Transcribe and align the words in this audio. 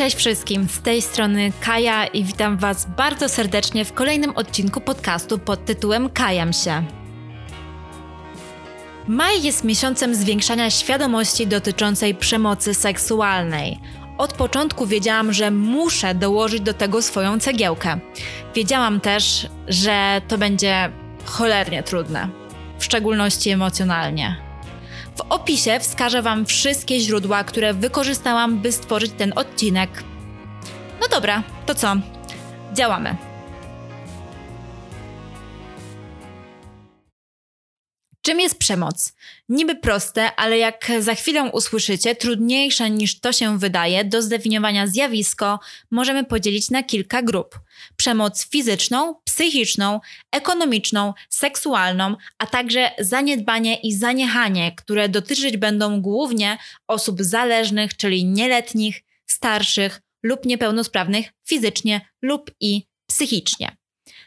Cześć 0.00 0.16
wszystkim, 0.16 0.68
z 0.68 0.82
tej 0.82 1.02
strony 1.02 1.52
Kaja 1.60 2.06
i 2.06 2.24
witam 2.24 2.56
Was 2.56 2.86
bardzo 2.96 3.28
serdecznie 3.28 3.84
w 3.84 3.92
kolejnym 3.92 4.36
odcinku 4.36 4.80
podcastu 4.80 5.38
pod 5.38 5.64
tytułem 5.64 6.10
Kajam 6.10 6.52
się. 6.52 6.84
Maj 9.08 9.42
jest 9.42 9.64
miesiącem 9.64 10.14
zwiększania 10.14 10.70
świadomości 10.70 11.46
dotyczącej 11.46 12.14
przemocy 12.14 12.74
seksualnej. 12.74 13.80
Od 14.18 14.32
początku 14.32 14.86
wiedziałam, 14.86 15.32
że 15.32 15.50
muszę 15.50 16.14
dołożyć 16.14 16.60
do 16.60 16.74
tego 16.74 17.02
swoją 17.02 17.40
cegiełkę. 17.40 17.98
Wiedziałam 18.54 19.00
też, 19.00 19.46
że 19.68 20.20
to 20.28 20.38
będzie 20.38 20.92
cholernie 21.24 21.82
trudne, 21.82 22.28
w 22.80 22.84
szczególności 22.84 23.50
emocjonalnie. 23.50 24.36
W 25.16 25.20
opisie 25.20 25.80
wskażę 25.80 26.22
Wam 26.22 26.46
wszystkie 26.46 27.00
źródła, 27.00 27.44
które 27.44 27.74
wykorzystałam, 27.74 28.58
by 28.58 28.72
stworzyć 28.72 29.12
ten 29.18 29.32
odcinek. 29.36 30.04
No 31.00 31.08
dobra, 31.08 31.42
to 31.66 31.74
co? 31.74 31.96
Działamy. 32.72 33.29
Czym 38.22 38.40
jest 38.40 38.58
przemoc? 38.58 39.12
Niby 39.48 39.74
proste, 39.74 40.34
ale 40.36 40.58
jak 40.58 40.92
za 40.98 41.14
chwilę 41.14 41.50
usłyszycie, 41.52 42.14
trudniejsze 42.14 42.90
niż 42.90 43.20
to 43.20 43.32
się 43.32 43.58
wydaje, 43.58 44.04
do 44.04 44.22
zdefiniowania 44.22 44.86
zjawisko 44.86 45.60
możemy 45.90 46.24
podzielić 46.24 46.70
na 46.70 46.82
kilka 46.82 47.22
grup: 47.22 47.60
przemoc 47.96 48.48
fizyczną, 48.48 49.14
psychiczną, 49.24 50.00
ekonomiczną, 50.32 51.14
seksualną, 51.28 52.16
a 52.38 52.46
także 52.46 52.90
zaniedbanie 52.98 53.76
i 53.76 53.94
zaniechanie, 53.94 54.72
które 54.76 55.08
dotyczyć 55.08 55.56
będą 55.56 56.00
głównie 56.00 56.58
osób 56.88 57.22
zależnych, 57.22 57.96
czyli 57.96 58.24
nieletnich, 58.24 59.02
starszych 59.26 60.00
lub 60.22 60.44
niepełnosprawnych 60.44 61.26
fizycznie 61.46 62.00
lub 62.22 62.50
i 62.60 62.86
psychicznie. 63.06 63.79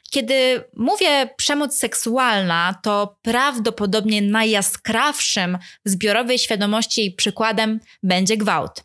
Kiedy 0.09 0.63
mówię 0.75 1.29
przemoc 1.37 1.77
seksualna, 1.77 2.79
to 2.83 3.17
prawdopodobnie 3.21 4.21
najjaskrawszym 4.21 5.57
w 5.85 5.89
zbiorowej 5.89 6.39
świadomości 6.39 7.01
jej 7.01 7.11
przykładem 7.11 7.79
będzie 8.03 8.37
gwałt. 8.37 8.83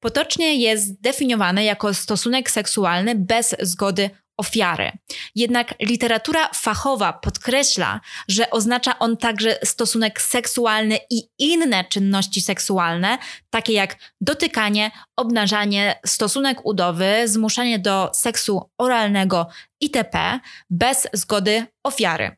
Potocznie 0.00 0.54
jest 0.54 1.00
definiowany 1.00 1.64
jako 1.64 1.94
stosunek 1.94 2.50
seksualny 2.50 3.14
bez 3.14 3.56
zgody 3.60 4.10
ofiary. 4.38 4.92
Jednak 5.34 5.74
literatura 5.80 6.48
fachowa 6.54 7.12
podkreśla, 7.12 8.00
że 8.28 8.50
oznacza 8.50 8.98
on 8.98 9.16
także 9.16 9.58
stosunek 9.64 10.20
seksualny 10.20 10.98
i 11.10 11.22
inne 11.38 11.84
czynności 11.84 12.40
seksualne, 12.40 13.18
takie 13.50 13.72
jak 13.72 13.96
dotykanie, 14.20 14.90
obnażanie, 15.16 16.00
stosunek 16.06 16.66
udowy, 16.66 17.28
zmuszanie 17.28 17.78
do 17.78 18.10
seksu 18.14 18.70
oralnego 18.78 19.46
itp. 19.80 20.40
bez 20.70 21.08
zgody 21.12 21.66
ofiary. 21.84 22.36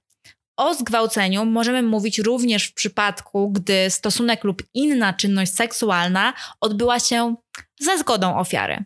O 0.57 0.75
zgwałceniu 0.75 1.45
możemy 1.45 1.83
mówić 1.83 2.19
również 2.19 2.67
w 2.67 2.75
przypadku, 2.75 3.51
gdy 3.51 3.91
stosunek 3.91 4.45
lub 4.45 4.63
inna 4.75 5.13
czynność 5.13 5.55
seksualna 5.55 6.33
odbyła 6.61 7.01
się 7.01 7.35
za 7.81 7.97
zgodą 7.97 8.37
ofiary. 8.39 8.85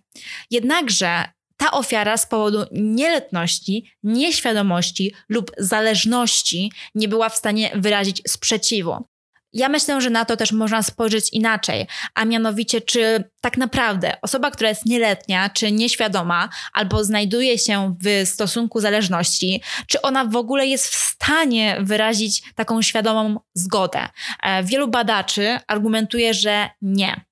Jednakże 0.51 1.25
ta 1.65 1.71
ofiara 1.71 2.17
z 2.17 2.27
powodu 2.27 2.65
nieletności, 2.73 3.93
nieświadomości 4.03 5.15
lub 5.29 5.51
zależności 5.59 6.73
nie 6.95 7.09
była 7.09 7.29
w 7.29 7.37
stanie 7.37 7.71
wyrazić 7.75 8.23
sprzeciwu. 8.29 9.05
Ja 9.53 9.69
myślę, 9.69 10.01
że 10.01 10.11
na 10.11 10.25
to 10.25 10.37
też 10.37 10.53
można 10.53 10.83
spojrzeć 10.83 11.33
inaczej, 11.33 11.87
a 12.15 12.25
mianowicie, 12.25 12.81
czy 12.81 13.31
tak 13.41 13.57
naprawdę 13.57 14.17
osoba, 14.23 14.51
która 14.51 14.69
jest 14.69 14.87
nieletnia, 14.87 15.51
czy 15.51 15.73
nieświadoma, 15.73 16.49
albo 16.73 17.05
znajduje 17.05 17.59
się 17.59 17.97
w 18.03 18.29
stosunku 18.29 18.81
zależności, 18.81 19.63
czy 19.87 20.03
ona 20.03 20.25
w 20.25 20.37
ogóle 20.37 20.67
jest 20.67 20.87
w 20.89 20.97
stanie 20.97 21.77
wyrazić 21.81 22.43
taką 22.55 22.83
świadomą 22.83 23.41
zgodę? 23.55 24.09
E, 24.43 24.65
wielu 24.65 24.89
badaczy 24.89 25.59
argumentuje, 25.67 26.35
że 26.35 26.71
nie. 26.83 27.25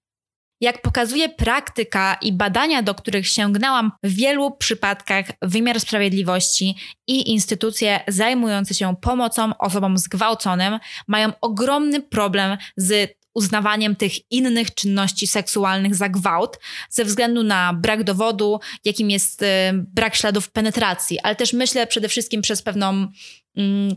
Jak 0.63 0.83
pokazuje 0.83 1.29
praktyka 1.29 2.15
i 2.15 2.33
badania, 2.33 2.83
do 2.83 2.95
których 2.95 3.29
sięgnęłam, 3.29 3.93
w 4.03 4.15
wielu 4.15 4.51
przypadkach 4.51 5.27
wymiar 5.43 5.81
sprawiedliwości 5.81 6.77
i 7.07 7.31
instytucje 7.31 8.01
zajmujące 8.09 8.75
się 8.75 8.97
pomocą 9.01 9.59
osobom 9.59 9.99
zgwałconym 9.99 10.79
mają 11.09 11.33
ogromny 11.41 12.03
problem 12.03 12.59
z 12.77 13.17
uznawaniem 13.35 13.97
tych 13.97 14.33
innych 14.33 14.75
czynności 14.75 15.27
seksualnych 15.27 15.95
za 15.95 16.09
gwałt 16.09 16.59
ze 16.91 17.05
względu 17.05 17.43
na 17.43 17.73
brak 17.75 18.05
dowodu, 18.05 18.61
jakim 18.85 19.11
jest 19.11 19.43
y, 19.43 19.47
brak 19.73 20.17
śladów 20.17 20.51
penetracji, 20.51 21.21
ale 21.21 21.37
też 21.37 21.53
myślę 21.53 21.87
przede 21.87 22.09
wszystkim 22.09 22.43
przez 22.43 22.63
pewną 22.63 23.07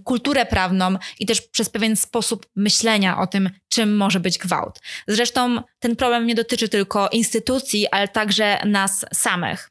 kulturę 0.03 0.45
prawną 0.45 0.97
i 1.19 1.25
też 1.25 1.41
przez 1.41 1.69
pewien 1.69 1.95
sposób 1.95 2.47
myślenia 2.55 3.17
o 3.17 3.27
tym, 3.27 3.49
czym 3.69 3.97
może 3.97 4.19
być 4.19 4.38
gwałt. 4.38 4.79
Zresztą 5.07 5.61
ten 5.79 5.95
problem 5.95 6.25
nie 6.25 6.35
dotyczy 6.35 6.69
tylko 6.69 7.09
instytucji, 7.09 7.88
ale 7.91 8.07
także 8.07 8.61
nas 8.65 9.05
samych. 9.13 9.69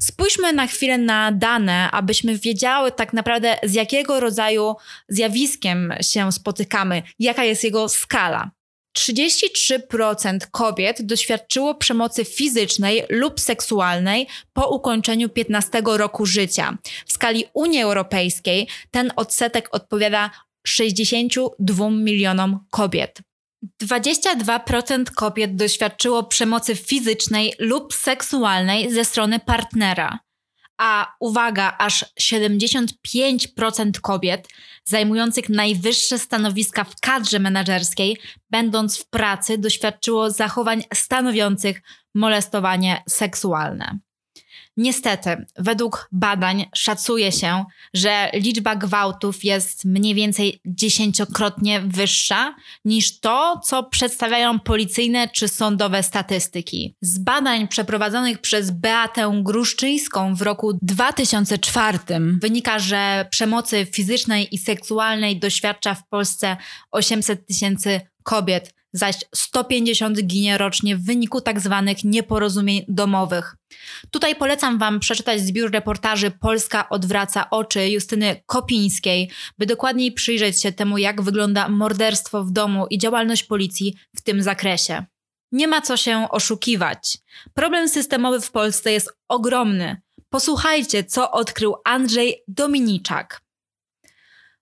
Spójrzmy 0.00 0.52
na 0.52 0.66
chwilę 0.66 0.98
na 0.98 1.32
dane, 1.32 1.90
abyśmy 1.90 2.38
wiedziały 2.38 2.92
tak 2.92 3.12
naprawdę 3.12 3.58
z 3.62 3.74
jakiego 3.74 4.20
rodzaju 4.20 4.74
zjawiskiem 5.08 5.94
się 6.00 6.32
spotykamy, 6.32 7.02
jaka 7.18 7.44
jest 7.44 7.64
jego 7.64 7.88
skala. 7.88 8.50
33% 8.98 10.38
kobiet 10.50 11.02
doświadczyło 11.02 11.74
przemocy 11.74 12.24
fizycznej 12.24 13.02
lub 13.08 13.40
seksualnej 13.40 14.26
po 14.52 14.68
ukończeniu 14.68 15.28
15 15.28 15.82
roku 15.86 16.26
życia. 16.26 16.78
W 17.06 17.12
skali 17.12 17.44
Unii 17.54 17.82
Europejskiej 17.82 18.68
ten 18.90 19.12
odsetek 19.16 19.68
odpowiada 19.72 20.30
62 20.66 21.90
milionom 21.90 22.58
kobiet. 22.70 23.18
22% 23.82 25.04
kobiet 25.14 25.56
doświadczyło 25.56 26.22
przemocy 26.24 26.76
fizycznej 26.76 27.54
lub 27.58 27.94
seksualnej 27.94 28.92
ze 28.92 29.04
strony 29.04 29.40
partnera 29.40 30.25
a 30.78 31.14
uwaga, 31.20 31.76
aż 31.78 32.04
75% 32.20 34.00
kobiet 34.02 34.48
zajmujących 34.84 35.48
najwyższe 35.48 36.18
stanowiska 36.18 36.84
w 36.84 37.00
kadrze 37.00 37.38
menedżerskiej, 37.38 38.18
będąc 38.50 38.98
w 38.98 39.08
pracy, 39.08 39.58
doświadczyło 39.58 40.30
zachowań 40.30 40.82
stanowiących 40.94 41.82
molestowanie 42.14 43.02
seksualne. 43.08 43.98
Niestety, 44.76 45.44
według 45.58 46.08
badań 46.12 46.66
szacuje 46.74 47.32
się, 47.32 47.64
że 47.94 48.30
liczba 48.34 48.76
gwałtów 48.76 49.44
jest 49.44 49.84
mniej 49.84 50.14
więcej 50.14 50.60
dziesięciokrotnie 50.66 51.80
wyższa 51.80 52.54
niż 52.84 53.20
to, 53.20 53.60
co 53.64 53.82
przedstawiają 53.82 54.60
policyjne 54.60 55.28
czy 55.28 55.48
sądowe 55.48 56.02
statystyki. 56.02 56.94
Z 57.00 57.18
badań 57.18 57.68
przeprowadzonych 57.68 58.38
przez 58.38 58.70
Beatę 58.70 59.40
Gruszczyńską 59.42 60.34
w 60.34 60.42
roku 60.42 60.78
2004 60.82 61.98
wynika, 62.42 62.78
że 62.78 63.26
przemocy 63.30 63.86
fizycznej 63.92 64.54
i 64.54 64.58
seksualnej 64.58 65.38
doświadcza 65.38 65.94
w 65.94 66.08
Polsce 66.08 66.56
800 66.90 67.46
tysięcy 67.46 68.00
kobiet, 68.22 68.74
zaś 68.98 69.16
150 69.34 70.22
ginie 70.22 70.58
rocznie 70.58 70.96
w 70.96 71.04
wyniku 71.04 71.40
tzw. 71.40 71.82
Tak 71.86 72.04
nieporozumień 72.04 72.84
domowych. 72.88 73.56
Tutaj 74.10 74.36
polecam 74.36 74.78
Wam 74.78 75.00
przeczytać 75.00 75.40
zbiór 75.40 75.70
reportaży 75.70 76.30
Polska 76.30 76.88
odwraca 76.88 77.50
oczy 77.50 77.88
Justyny 77.88 78.42
Kopińskiej, 78.46 79.30
by 79.58 79.66
dokładniej 79.66 80.12
przyjrzeć 80.12 80.62
się 80.62 80.72
temu, 80.72 80.98
jak 80.98 81.22
wygląda 81.22 81.68
morderstwo 81.68 82.44
w 82.44 82.50
domu 82.50 82.86
i 82.90 82.98
działalność 82.98 83.42
policji 83.42 83.94
w 84.16 84.22
tym 84.22 84.42
zakresie. 84.42 85.04
Nie 85.52 85.68
ma 85.68 85.80
co 85.80 85.96
się 85.96 86.28
oszukiwać. 86.30 87.18
Problem 87.54 87.88
systemowy 87.88 88.40
w 88.40 88.50
Polsce 88.50 88.92
jest 88.92 89.12
ogromny. 89.28 90.00
Posłuchajcie, 90.28 91.04
co 91.04 91.30
odkrył 91.30 91.74
Andrzej 91.84 92.42
Dominiczak. 92.48 93.45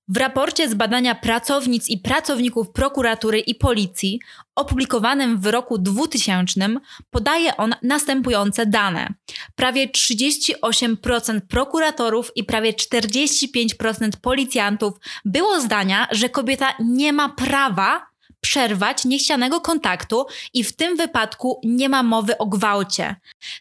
W 0.08 0.16
raporcie 0.16 0.68
z 0.68 0.74
badania 0.74 1.14
pracownic 1.14 1.88
i 1.88 1.98
pracowników 1.98 2.70
prokuratury 2.70 3.40
i 3.40 3.54
policji, 3.54 4.20
opublikowanym 4.54 5.40
w 5.40 5.46
roku 5.46 5.78
2000, 5.78 6.76
podaje 7.10 7.56
on 7.56 7.74
następujące 7.82 8.66
dane. 8.66 9.14
Prawie 9.54 9.88
38% 9.88 11.40
prokuratorów 11.40 12.30
i 12.36 12.44
prawie 12.44 12.72
45% 12.72 14.10
policjantów 14.22 14.94
było 15.24 15.60
zdania, 15.60 16.08
że 16.10 16.28
kobieta 16.28 16.74
nie 16.80 17.12
ma 17.12 17.28
prawa 17.28 18.13
przerwać 18.44 19.04
niechcianego 19.04 19.60
kontaktu 19.60 20.26
i 20.54 20.64
w 20.64 20.76
tym 20.76 20.96
wypadku 20.96 21.60
nie 21.64 21.88
ma 21.88 22.02
mowy 22.02 22.38
o 22.38 22.46
gwałcie. 22.46 23.16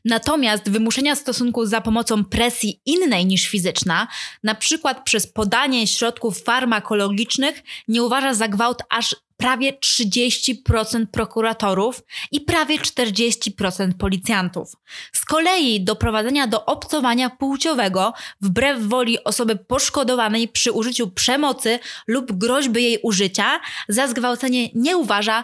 Natomiast 0.06 0.70
wymuszenia 0.70 1.16
stosunku 1.16 1.66
za 1.66 1.82
pomocą 1.82 2.26
presji 2.26 2.82
innej 2.86 3.26
niż 3.26 3.48
fizyczna, 3.48 4.08
na 4.44 4.56
przykład 4.56 5.04
przez 5.04 5.28
podanie 5.28 5.88
środków 5.88 6.44
farmakologicznych, 6.44 7.64
nie 7.88 8.04
uważa 8.04 8.34
za 8.34 8.48
gwałt 8.48 8.82
aż 8.90 9.16
prawie 9.44 9.74
30% 9.74 11.06
prokuratorów 11.12 12.04
i 12.32 12.42
prawie 12.42 12.80
40% 12.80 13.94
policjantów. 13.94 14.76
Z 15.14 15.26
kolei 15.26 15.84
doprowadzenia 15.84 16.48
do 16.48 16.66
obcowania 16.66 17.30
płciowego 17.30 18.14
wbrew 18.42 18.82
woli 18.82 19.24
osoby 19.24 19.56
poszkodowanej 19.56 20.48
przy 20.48 20.72
użyciu 20.72 21.12
przemocy 21.12 21.80
lub 22.08 22.32
groźby 22.32 22.84
jej 22.84 23.00
użycia 23.04 23.60
za 23.90 24.08
zgwałcenie 24.08 24.70
nie 24.76 24.98
uważa 24.98 25.44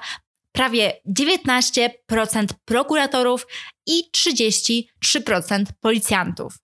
prawie 0.51 0.93
19% 1.19 1.89
prokuratorów 2.65 3.47
i 3.85 4.03
33% 4.17 5.65
policjantów. 5.81 6.57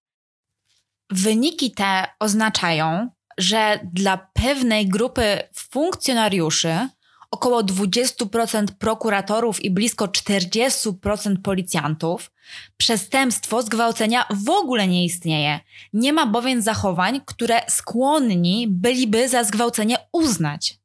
Wyniki 1.09 1.71
te 1.71 2.05
oznaczają, 2.19 3.09
że 3.37 3.79
dla 3.93 4.17
pewnej 4.17 4.87
grupy 4.87 5.39
funkcjonariuszy 5.53 6.89
około 7.31 7.63
20% 7.63 8.65
prokuratorów 8.79 9.63
i 9.63 9.71
blisko 9.71 10.05
40% 10.05 11.35
policjantów, 11.43 12.31
przestępstwo 12.77 13.61
zgwałcenia 13.61 14.25
w 14.45 14.49
ogóle 14.49 14.87
nie 14.87 15.05
istnieje. 15.05 15.59
Nie 15.93 16.13
ma 16.13 16.27
bowiem 16.27 16.61
zachowań, 16.61 17.21
które 17.25 17.61
skłonni 17.67 18.67
byliby 18.67 19.29
za 19.29 19.43
zgwałcenie 19.43 19.97
uznać. 20.11 20.84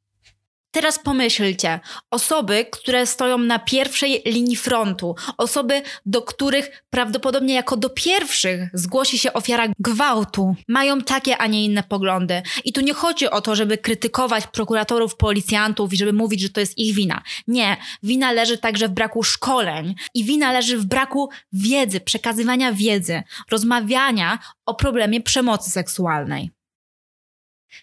Teraz 0.70 0.98
pomyślcie, 0.98 1.80
osoby, 2.10 2.66
które 2.72 3.06
stoją 3.06 3.38
na 3.38 3.58
pierwszej 3.58 4.22
linii 4.26 4.56
frontu, 4.56 5.14
osoby, 5.38 5.82
do 6.06 6.22
których 6.22 6.82
prawdopodobnie 6.90 7.54
jako 7.54 7.76
do 7.76 7.90
pierwszych 7.90 8.70
zgłosi 8.74 9.18
się 9.18 9.32
ofiara 9.32 9.66
gwałtu, 9.78 10.56
mają 10.68 11.00
takie, 11.00 11.38
a 11.38 11.46
nie 11.46 11.64
inne 11.64 11.82
poglądy. 11.82 12.42
I 12.64 12.72
tu 12.72 12.80
nie 12.80 12.94
chodzi 12.94 13.30
o 13.30 13.40
to, 13.40 13.56
żeby 13.56 13.78
krytykować 13.78 14.46
prokuratorów, 14.46 15.16
policjantów 15.16 15.92
i 15.92 15.96
żeby 15.96 16.12
mówić, 16.12 16.40
że 16.40 16.48
to 16.48 16.60
jest 16.60 16.78
ich 16.78 16.94
wina. 16.94 17.22
Nie, 17.48 17.76
wina 18.02 18.32
leży 18.32 18.58
także 18.58 18.88
w 18.88 18.92
braku 18.92 19.22
szkoleń 19.22 19.94
i 20.14 20.24
wina 20.24 20.52
leży 20.52 20.78
w 20.78 20.86
braku 20.86 21.30
wiedzy, 21.52 22.00
przekazywania 22.00 22.72
wiedzy, 22.72 23.22
rozmawiania 23.50 24.38
o 24.66 24.74
problemie 24.74 25.20
przemocy 25.20 25.70
seksualnej. 25.70 26.50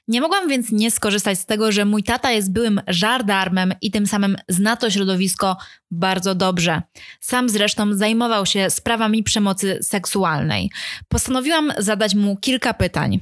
Nie 0.08 0.22
mogłam 0.22 0.50
więc 0.50 0.72
nie 0.72 0.92
skorzystać 0.92 1.40
z 1.40 1.46
tego, 1.46 1.72
że 1.72 1.86
mój 1.86 2.04
tata 2.04 2.32
jest 2.32 2.52
byłym 2.52 2.82
żardarmem 2.88 3.74
i 3.82 3.92
tym 3.92 4.08
samym 4.08 4.36
zna 4.48 4.76
to 4.76 4.90
środowisko 4.90 5.58
bardzo 5.92 6.36
dobrze. 6.36 6.82
Sam 7.22 7.50
zresztą 7.50 7.94
zajmował 7.94 8.46
się 8.46 8.70
sprawami 8.70 9.24
przemocy 9.24 9.80
seksualnej. 9.82 10.72
Postanowiłam 11.08 11.74
zadać 11.78 12.16
mu 12.16 12.38
kilka 12.38 12.74
pytań. 12.74 13.20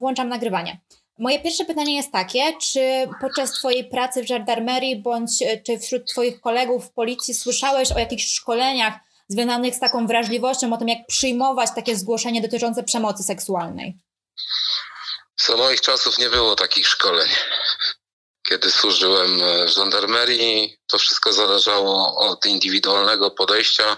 Włączam 0.00 0.28
nagrywanie. 0.28 0.80
Moje 1.18 1.40
pierwsze 1.40 1.64
pytanie 1.64 1.96
jest 1.96 2.12
takie, 2.12 2.40
czy 2.62 2.80
podczas 3.20 3.52
Twojej 3.52 3.84
pracy 3.84 4.22
w 4.22 4.26
żardarmerii 4.26 5.02
bądź 5.02 5.42
e, 5.42 5.60
czy 5.60 5.78
wśród 5.78 6.06
Twoich 6.06 6.40
kolegów 6.40 6.86
w 6.86 6.92
policji 6.92 7.34
słyszałeś 7.34 7.92
o 7.92 7.98
jakichś 7.98 8.26
szkoleniach 8.26 8.94
związanych 9.28 9.74
z 9.74 9.80
taką 9.80 10.06
wrażliwością, 10.06 10.72
o 10.72 10.76
tym 10.76 10.88
jak 10.88 11.06
przyjmować 11.06 11.70
takie 11.74 11.96
zgłoszenie 11.96 12.42
dotyczące 12.42 12.82
przemocy 12.82 13.22
seksualnej? 13.22 13.98
Za 15.40 15.56
moich 15.56 15.80
czasów 15.80 16.18
nie 16.18 16.30
było 16.30 16.56
takich 16.56 16.88
szkoleń. 16.88 17.30
Kiedy 18.48 18.70
służyłem 18.70 19.40
w 19.66 19.68
żandarmerii, 19.68 20.78
to 20.86 20.98
wszystko 20.98 21.32
zależało 21.32 22.16
od 22.16 22.46
indywidualnego 22.46 23.30
podejścia 23.30 23.96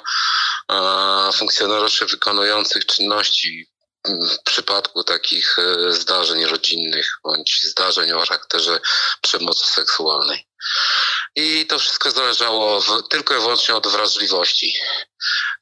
funkcjonariuszy 1.33 2.07
wykonujących 2.07 2.87
czynności 2.87 3.69
w 4.05 4.43
przypadku 4.45 5.05
takich 5.05 5.59
e, 5.59 5.93
zdarzeń 5.93 6.45
rodzinnych 6.45 7.19
bądź 7.25 7.61
zdarzeń 7.63 8.13
o 8.13 8.19
charakterze 8.19 8.81
przemocy 9.23 9.67
seksualnej. 9.67 10.49
I 11.37 11.67
to 11.67 11.79
wszystko 11.79 12.11
zależało 12.11 12.81
w, 12.81 13.09
tylko 13.09 13.37
i 13.37 13.41
wyłącznie 13.41 13.75
od 13.75 13.87
wrażliwości 13.87 14.75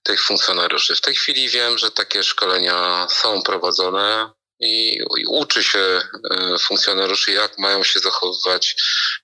tych 0.03 0.23
funkcjonariuszy. 0.23 0.97
W 0.97 1.01
tej 1.01 1.15
chwili 1.15 1.49
wiem, 1.49 1.79
że 1.79 1.91
takie 1.91 2.25
szkolenia 2.25 3.07
są 3.11 3.43
prowadzone 3.43 4.31
i, 4.61 4.99
i 5.19 5.27
uczy 5.29 5.65
się 5.65 5.79
e, 5.79 6.59
funkcjonariuszy, 6.59 7.33
jak 7.33 7.59
mają 7.59 7.85
się 7.85 8.01
zachowywać 8.01 8.77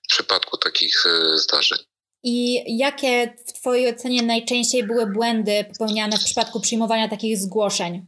w 0.03 0.13
przypadku 0.13 0.57
takich 0.57 1.05
e, 1.05 1.37
zdarzeń. 1.37 1.79
I 2.23 2.63
jakie 2.77 3.33
w 3.47 3.53
Twojej 3.53 3.95
ocenie 3.95 4.21
najczęściej 4.21 4.83
były 4.83 5.05
błędy 5.05 5.65
popełniane 5.71 6.17
w 6.17 6.23
przypadku 6.23 6.59
przyjmowania 6.59 7.09
takich 7.09 7.37
zgłoszeń? 7.37 8.05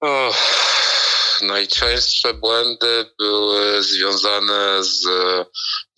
Oh, 0.00 0.38
najczęstsze 1.42 2.34
błędy 2.34 3.10
były 3.18 3.82
związane 3.82 4.84
z 4.84 5.06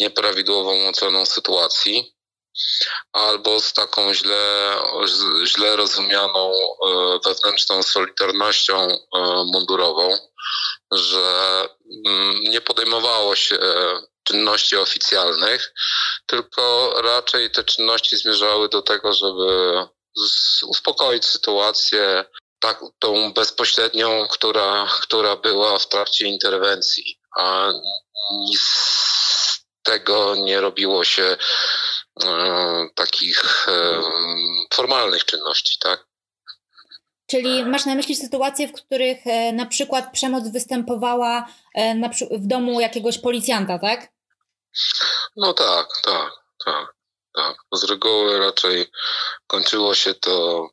nieprawidłową 0.00 0.88
oceną 0.88 1.26
sytuacji 1.26 2.16
albo 3.12 3.61
z 3.61 3.73
taką 3.73 4.14
źle, 4.14 4.76
źle 5.44 5.76
rozumianą 5.76 6.53
e, 6.53 7.19
wewnętrzną 7.25 7.82
solidarnością 7.82 8.99
mundurową 9.55 10.19
że 10.93 11.69
mm, 12.06 12.41
nie 12.41 12.61
podejmowało 12.61 13.37
się 13.37 13.58
czynności 14.25 14.76
oficjalnych, 14.76 15.75
tylko 16.26 16.94
raczej 17.03 17.50
te 17.50 17.64
czynności 17.64 18.17
zmierzały 18.17 18.69
do 18.69 18.82
tego, 18.82 19.12
żeby 19.14 19.79
uspokoić 20.67 21.25
sytuację 21.25 22.25
tak, 22.61 22.81
tą 22.99 23.32
bezpośrednią, 23.32 24.29
która, 24.29 24.88
która 25.02 25.37
była 25.37 25.79
w 25.79 25.88
trakcie 25.88 26.26
interwencji, 26.26 27.20
a 27.38 27.73
nic 28.32 28.61
z 28.61 29.64
tego 29.82 30.35
nie 30.35 30.61
robiło 30.61 31.05
się 31.05 31.23
e, 31.23 31.37
takich 32.95 33.69
e, 33.69 34.03
formalnych 34.75 35.25
czynności, 35.25 35.79
tak? 35.81 36.07
Czyli 37.27 37.65
masz 37.65 37.87
na 37.87 37.95
myśli 37.95 38.17
sytuacje, 38.17 38.69
w 38.69 38.73
których 38.73 39.27
e, 39.27 39.53
na 39.53 39.67
przykład 39.67 40.13
przemoc 40.13 40.49
występowała 40.49 41.47
e, 41.75 42.11
w 42.31 42.47
domu 42.47 42.81
jakiegoś 42.81 43.19
policjanta, 43.19 43.79
tak? 43.79 44.09
No 45.37 45.53
tak, 45.55 45.87
tak, 46.05 46.33
tak, 46.65 46.95
tak. 47.35 47.57
Z 47.73 47.85
reguły 47.85 48.39
raczej 48.39 48.87
kończyło 49.47 49.95
się 49.95 50.15
to 50.15 50.67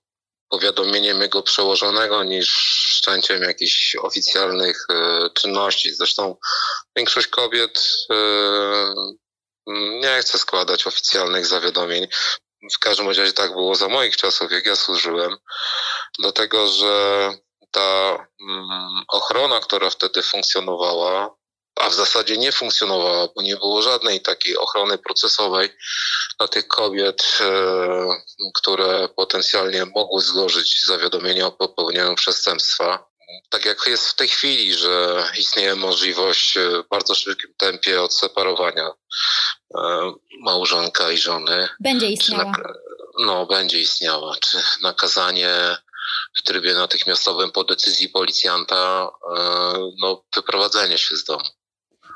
powiadomieniem 0.49 1.21
jego 1.21 1.43
przełożonego 1.43 2.23
niż 2.23 2.49
wszczęciem 2.89 3.43
jakichś 3.43 3.95
oficjalnych 3.95 4.85
e, 4.89 5.29
czynności. 5.29 5.93
Zresztą 5.95 6.35
większość 6.95 7.27
kobiet 7.27 8.07
nie 9.67 10.19
chce 10.21 10.37
składać 10.37 10.87
oficjalnych 10.87 11.45
zawiadomień. 11.45 12.07
W 12.75 12.79
każdym 12.79 13.07
razie 13.07 13.33
tak 13.33 13.51
było 13.51 13.75
za 13.75 13.87
moich 13.87 14.17
czasów, 14.17 14.51
jak 14.51 14.65
ja 14.65 14.75
służyłem, 14.75 15.37
dlatego 16.19 16.67
że 16.67 17.33
ta 17.71 18.27
mm, 18.41 19.03
ochrona, 19.07 19.59
która 19.59 19.89
wtedy 19.89 20.23
funkcjonowała, 20.23 21.35
a 21.75 21.89
w 21.89 21.93
zasadzie 21.93 22.37
nie 22.37 22.51
funkcjonowała, 22.51 23.27
bo 23.35 23.41
nie 23.41 23.55
było 23.55 23.81
żadnej 23.81 24.21
takiej 24.21 24.57
ochrony 24.57 24.97
procesowej 24.97 25.69
dla 26.39 26.47
tych 26.47 26.67
kobiet, 26.67 27.39
e, 27.41 27.51
które 28.53 29.09
potencjalnie 29.15 29.85
mogły 29.85 30.21
złożyć 30.21 30.85
zawiadomienie 30.85 31.45
o 31.45 31.51
popełnieniu 31.51 32.15
przestępstwa 32.15 33.12
tak 33.49 33.65
jak 33.65 33.87
jest 33.87 34.07
w 34.07 34.15
tej 34.15 34.27
chwili, 34.27 34.73
że 34.73 35.25
istnieje 35.39 35.75
możliwość 35.75 36.57
w 36.57 36.89
bardzo 36.89 37.15
szybkim 37.15 37.53
tempie 37.57 38.01
odseparowania 38.01 38.91
e, 39.77 40.11
małżonka 40.39 41.11
i 41.11 41.17
żony. 41.17 41.67
Będzie 41.79 42.07
istniała. 42.07 42.53
no, 43.19 43.45
będzie 43.45 43.79
istniała. 43.79 44.35
Czy 44.41 44.57
nakazanie 44.81 45.77
w 46.37 46.43
trybie 46.43 46.73
natychmiastowym 46.73 47.51
po 47.51 47.63
decyzji 47.63 48.09
policjanta 48.09 49.11
e, 49.37 49.39
no, 50.01 50.23
wyprowadzenie 50.35 50.97
się 50.97 51.15
z 51.15 51.23
domu. 51.23 51.45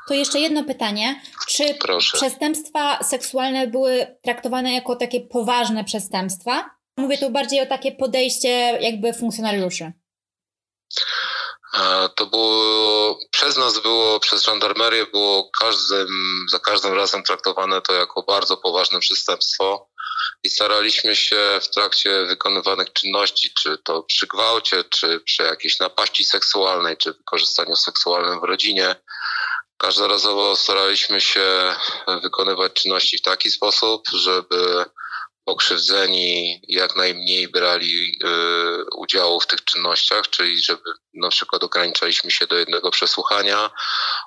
To 0.08 0.14
jeszcze 0.14 0.40
jedno 0.40 0.64
pytanie. 0.64 1.22
Czy 1.48 1.74
Proszę. 1.74 2.16
przestępstwa 2.16 3.04
seksualne 3.04 3.66
były 3.66 4.06
traktowane 4.22 4.74
jako 4.74 4.96
takie 4.96 5.20
poważne 5.20 5.84
przestępstwa? 5.84 6.70
Mówię 6.96 7.18
tu 7.18 7.30
bardziej 7.30 7.60
o 7.60 7.66
takie 7.66 7.92
podejście 7.92 8.48
jakby 8.80 9.12
funkcjonariuszy. 9.12 9.92
To 12.14 12.26
było, 12.26 13.18
przez 13.30 13.56
nas 13.56 13.78
było, 13.78 14.20
przez 14.20 14.42
żandarmerię 14.42 15.06
było 15.06 15.50
każdym, 15.60 16.46
za 16.50 16.58
każdym 16.58 16.94
razem 16.94 17.22
traktowane 17.22 17.80
to 17.80 17.92
jako 17.92 18.22
bardzo 18.22 18.56
poważne 18.56 19.00
przestępstwo 19.00 19.88
i 20.42 20.50
staraliśmy 20.50 21.16
się 21.16 21.58
w 21.62 21.70
trakcie 21.70 22.26
wykonywanych 22.26 22.92
czynności, 22.92 23.50
czy 23.54 23.78
to 23.78 24.02
przy 24.02 24.26
gwałcie, 24.26 24.84
czy 24.84 25.20
przy 25.20 25.42
jakiejś 25.42 25.78
napaści 25.78 26.24
seksualnej, 26.24 26.96
czy 26.96 27.12
wykorzystaniu 27.12 27.76
seksualnym 27.76 28.40
w 28.40 28.44
rodzinie, 28.44 28.96
Każdorazowo 29.78 30.56
staraliśmy 30.56 31.20
się 31.20 31.74
wykonywać 32.22 32.72
czynności 32.72 33.18
w 33.18 33.22
taki 33.22 33.50
sposób, 33.50 34.02
żeby 34.12 34.84
pokrzywdzeni 35.48 36.60
jak 36.68 36.96
najmniej 36.96 37.48
brali 37.48 38.18
y, 38.24 38.96
udziału 38.96 39.40
w 39.40 39.46
tych 39.46 39.64
czynnościach, 39.64 40.30
czyli 40.30 40.60
żeby 40.60 40.90
na 41.14 41.28
przykład 41.28 41.64
ograniczaliśmy 41.64 42.30
się 42.30 42.46
do 42.46 42.56
jednego 42.58 42.90
przesłuchania, 42.90 43.70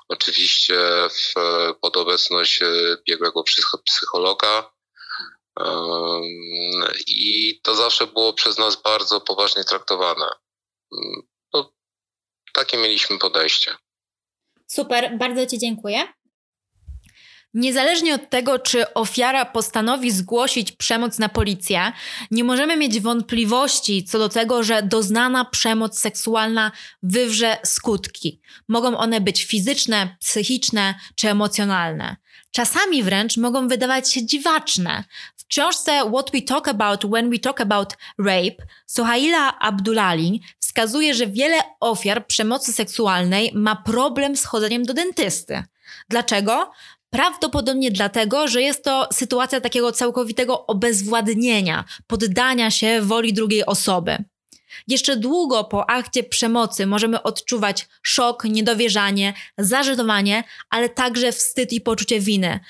oczywiście 0.08 0.78
w, 1.10 1.34
pod 1.80 1.96
obecność 1.96 2.62
y, 2.62 2.96
biegłego 3.08 3.44
psychologa. 3.86 4.72
I 7.06 7.60
to 7.62 7.74
zawsze 7.74 8.06
było 8.06 8.32
przez 8.32 8.58
nas 8.58 8.82
bardzo 8.82 9.20
poważnie 9.20 9.64
traktowane. 9.64 10.26
No, 11.54 11.72
takie 12.52 12.76
mieliśmy 12.76 13.18
podejście. 13.18 13.76
Super, 14.66 15.18
bardzo 15.18 15.46
Ci 15.46 15.58
dziękuję. 15.58 16.12
Niezależnie 17.54 18.14
od 18.14 18.30
tego, 18.30 18.58
czy 18.58 18.94
ofiara 18.94 19.44
postanowi 19.44 20.10
zgłosić 20.10 20.72
przemoc 20.72 21.18
na 21.18 21.28
policję, 21.28 21.92
nie 22.30 22.44
możemy 22.44 22.76
mieć 22.76 23.00
wątpliwości 23.00 24.04
co 24.04 24.18
do 24.18 24.28
tego, 24.28 24.62
że 24.62 24.82
doznana 24.82 25.44
przemoc 25.44 25.98
seksualna 25.98 26.72
wywrze 27.02 27.56
skutki. 27.64 28.40
Mogą 28.68 28.96
one 28.96 29.20
być 29.20 29.44
fizyczne, 29.44 30.16
psychiczne 30.20 30.94
czy 31.14 31.28
emocjonalne. 31.28 32.16
Czasami 32.50 33.02
wręcz 33.02 33.36
mogą 33.36 33.68
wydawać 33.68 34.12
się 34.12 34.26
dziwaczne. 34.26 35.04
W 35.36 35.46
książce 35.46 36.10
What 36.12 36.30
We 36.30 36.42
Talk 36.42 36.68
About 36.68 37.04
When 37.12 37.30
We 37.30 37.38
Talk 37.38 37.60
About 37.60 37.96
Rape 38.18 38.66
Sohaila 38.86 39.58
Abdulali 39.58 40.42
wskazuje, 40.58 41.14
że 41.14 41.26
wiele 41.26 41.56
ofiar 41.80 42.26
przemocy 42.26 42.72
seksualnej 42.72 43.50
ma 43.54 43.76
problem 43.76 44.36
z 44.36 44.44
chodzeniem 44.44 44.82
do 44.82 44.94
dentysty. 44.94 45.62
Dlaczego? 46.08 46.70
Prawdopodobnie 47.12 47.90
dlatego, 47.90 48.48
że 48.48 48.62
jest 48.62 48.84
to 48.84 49.08
sytuacja 49.12 49.60
takiego 49.60 49.92
całkowitego 49.92 50.66
obezwładnienia, 50.66 51.84
poddania 52.06 52.70
się 52.70 53.00
woli 53.02 53.32
drugiej 53.32 53.66
osoby. 53.66 54.24
Jeszcze 54.88 55.16
długo 55.16 55.64
po 55.64 55.90
akcie 55.90 56.22
przemocy 56.22 56.86
możemy 56.86 57.22
odczuwać 57.22 57.88
szok, 58.02 58.44
niedowierzanie, 58.44 59.34
zażenowanie, 59.58 60.44
ale 60.70 60.88
także 60.88 61.32
wstyd 61.32 61.72
i 61.72 61.80
poczucie 61.80 62.20
winy 62.20 62.60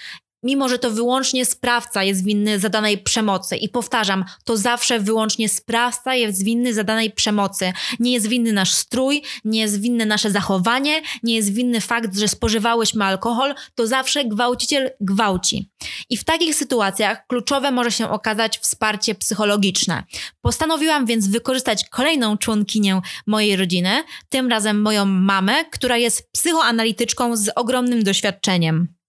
mimo 0.42 0.68
że 0.68 0.78
to 0.78 0.90
wyłącznie 0.90 1.46
sprawca 1.46 2.02
jest 2.02 2.24
winny 2.24 2.58
zadanej 2.58 2.98
przemocy. 2.98 3.56
I 3.56 3.68
powtarzam, 3.68 4.24
to 4.44 4.56
zawsze 4.56 5.00
wyłącznie 5.00 5.48
sprawca 5.48 6.14
jest 6.14 6.44
winny 6.44 6.74
zadanej 6.74 7.10
przemocy. 7.10 7.72
Nie 8.00 8.12
jest 8.12 8.26
winny 8.26 8.52
nasz 8.52 8.72
strój, 8.72 9.22
nie 9.44 9.60
jest 9.60 9.80
winne 9.80 10.06
nasze 10.06 10.30
zachowanie, 10.30 11.02
nie 11.22 11.34
jest 11.34 11.52
winny 11.52 11.80
fakt, 11.80 12.16
że 12.16 12.28
spożywałyśmy 12.28 13.04
alkohol, 13.04 13.54
to 13.74 13.86
zawsze 13.86 14.24
gwałciciel 14.24 14.90
gwałci. 15.00 15.70
I 16.10 16.16
w 16.16 16.24
takich 16.24 16.54
sytuacjach 16.54 17.26
kluczowe 17.26 17.70
może 17.70 17.90
się 17.90 18.10
okazać 18.10 18.58
wsparcie 18.58 19.14
psychologiczne. 19.14 20.02
Postanowiłam 20.40 21.06
więc 21.06 21.28
wykorzystać 21.28 21.88
kolejną 21.88 22.38
członkinię 22.38 23.00
mojej 23.26 23.56
rodziny, 23.56 24.04
tym 24.28 24.48
razem 24.48 24.82
moją 24.82 25.06
mamę, 25.06 25.64
która 25.64 25.96
jest 25.96 26.32
psychoanalityczką 26.32 27.36
z 27.36 27.50
ogromnym 27.56 28.02
doświadczeniem. 28.04 29.01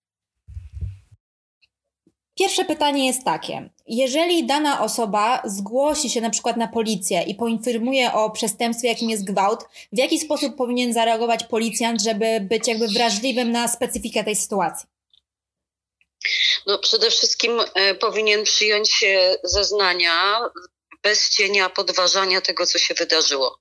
Pierwsze 2.36 2.66
pytanie 2.66 3.08
jest 3.08 3.24
takie. 3.24 3.70
Jeżeli 3.88 4.46
dana 4.46 4.82
osoba 4.82 5.42
zgłosi 5.46 6.10
się 6.10 6.22
na 6.22 6.30
przykład 6.30 6.58
na 6.58 6.68
policję 6.68 7.22
i 7.22 7.36
poinformuje 7.36 8.14
o 8.14 8.30
przestępstwie, 8.30 8.88
jakim 8.88 9.10
jest 9.10 9.26
gwałt, 9.26 9.64
w 9.94 9.98
jaki 9.98 10.20
sposób 10.20 10.56
powinien 10.56 10.94
zareagować 10.94 11.44
policjant, 11.44 12.02
żeby 12.02 12.40
być 12.42 12.68
jakby 12.68 12.88
wrażliwym 12.88 13.52
na 13.52 13.68
specyfikę 13.68 14.24
tej 14.24 14.36
sytuacji? 14.36 14.88
No, 16.68 16.80
przede 16.80 17.12
wszystkim 17.12 17.52
e, 17.74 17.96
powinien 17.96 18.44
przyjąć 18.44 19.04
zeznania 19.44 20.40
bez 21.04 21.30
cienia 21.30 21.70
podważania 21.70 22.42
tego, 22.42 22.66
co 22.66 22.80
się 22.80 22.94
wydarzyło. 22.94 23.60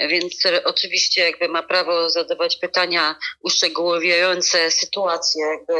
Więc 0.00 0.34
oczywiście 0.64 1.20
jakby 1.20 1.48
ma 1.48 1.62
prawo 1.62 2.10
zadawać 2.10 2.56
pytania 2.56 3.16
uszczegółowiające 3.40 4.70
sytuację, 4.70 5.46
jakby, 5.46 5.74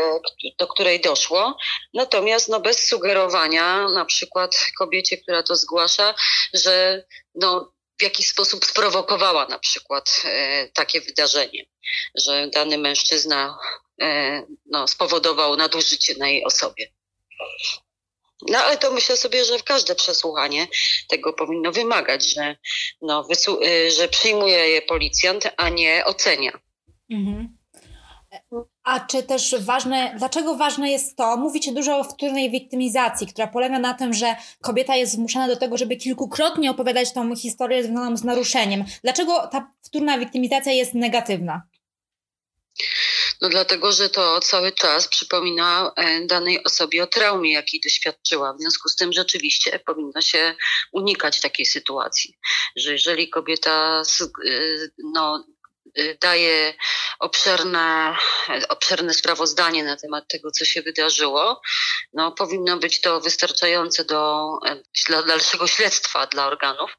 do 0.58 0.66
której 0.66 1.00
doszło, 1.00 1.58
natomiast 1.94 2.48
no, 2.48 2.60
bez 2.60 2.88
sugerowania 2.88 3.88
na 3.88 4.04
przykład 4.04 4.66
kobiecie, 4.78 5.16
która 5.16 5.42
to 5.42 5.56
zgłasza, 5.56 6.14
że 6.54 7.04
no, 7.34 7.72
w 7.98 8.02
jakiś 8.02 8.28
sposób 8.28 8.64
sprowokowała 8.64 9.46
na 9.46 9.58
przykład 9.58 10.22
e, 10.24 10.68
takie 10.68 11.00
wydarzenie, 11.00 11.66
że 12.14 12.48
dany 12.48 12.78
mężczyzna 12.78 13.58
e, 14.02 14.42
no, 14.66 14.88
spowodował 14.88 15.56
nadużycie 15.56 16.14
na 16.18 16.28
jej 16.28 16.44
osobie. 16.44 16.86
No 18.48 18.58
ale 18.58 18.76
to 18.76 18.90
myślę 18.90 19.16
sobie, 19.16 19.44
że 19.44 19.58
w 19.58 19.64
każde 19.64 19.94
przesłuchanie 19.94 20.66
tego 21.08 21.32
powinno 21.32 21.72
wymagać, 21.72 22.34
że, 22.34 22.56
no, 23.02 23.28
y, 23.66 23.90
że 23.90 24.08
przyjmuje 24.08 24.68
je 24.68 24.82
policjant, 24.82 25.48
a 25.56 25.68
nie 25.68 26.04
ocenia. 26.04 26.52
Mhm. 27.10 27.56
A 28.84 29.00
czy 29.00 29.22
też 29.22 29.54
ważne, 29.60 30.14
dlaczego 30.18 30.56
ważne 30.56 30.90
jest 30.90 31.16
to, 31.16 31.36
mówicie 31.36 31.72
dużo 31.72 31.98
o 31.98 32.04
wtórnej 32.04 32.50
wiktymizacji, 32.50 33.26
która 33.26 33.46
polega 33.46 33.78
na 33.78 33.94
tym, 33.94 34.14
że 34.14 34.36
kobieta 34.62 34.96
jest 34.96 35.12
zmuszana 35.12 35.48
do 35.48 35.56
tego, 35.56 35.76
żeby 35.76 35.96
kilkukrotnie 35.96 36.70
opowiadać 36.70 37.12
tą 37.12 37.36
historię 37.36 37.84
związaną 37.84 38.16
z 38.16 38.24
naruszeniem. 38.24 38.84
Dlaczego 39.02 39.46
ta 39.46 39.72
wtórna 39.82 40.18
wiktymizacja 40.18 40.72
jest 40.72 40.94
negatywna? 40.94 41.62
No 43.40 43.48
dlatego, 43.48 43.92
że 43.92 44.08
to 44.08 44.40
cały 44.40 44.72
czas 44.72 45.08
przypomina 45.08 45.92
e, 45.96 46.26
danej 46.26 46.64
osobie 46.64 47.02
o 47.02 47.06
traumie, 47.06 47.52
jakiej 47.52 47.80
doświadczyła. 47.84 48.54
W 48.54 48.60
związku 48.60 48.88
z 48.88 48.96
tym 48.96 49.12
rzeczywiście 49.12 49.80
powinno 49.86 50.20
się 50.20 50.54
unikać 50.92 51.40
takiej 51.40 51.66
sytuacji, 51.66 52.38
że 52.76 52.92
jeżeli 52.92 53.28
kobieta 53.28 54.02
e, 54.44 54.52
no, 55.14 55.44
Y, 55.46 55.55
daje 56.20 56.74
obszerne, 57.18 58.16
obszerne 58.68 59.14
sprawozdanie 59.14 59.84
na 59.84 59.96
temat 59.96 60.28
tego, 60.28 60.50
co 60.50 60.64
się 60.64 60.82
wydarzyło, 60.82 61.60
no, 62.12 62.32
powinno 62.32 62.76
być 62.76 63.00
to 63.00 63.20
wystarczające 63.20 64.04
do 64.04 64.46
dla 65.08 65.22
dalszego 65.22 65.66
śledztwa 65.66 66.26
dla 66.26 66.46
organów, 66.46 66.96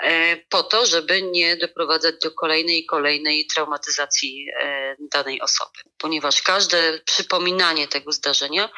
e, 0.00 0.36
po 0.36 0.62
to, 0.62 0.86
żeby 0.86 1.22
nie 1.22 1.56
doprowadzać 1.56 2.14
do 2.22 2.30
kolejnej 2.30 2.78
i 2.78 2.86
kolejnej 2.86 3.46
traumatyzacji 3.54 4.46
e, 4.60 4.96
danej 5.12 5.40
osoby. 5.40 5.78
Ponieważ 5.98 6.42
każde 6.42 7.00
przypominanie 7.04 7.88
tego 7.88 8.12
zdarzenia 8.12 8.68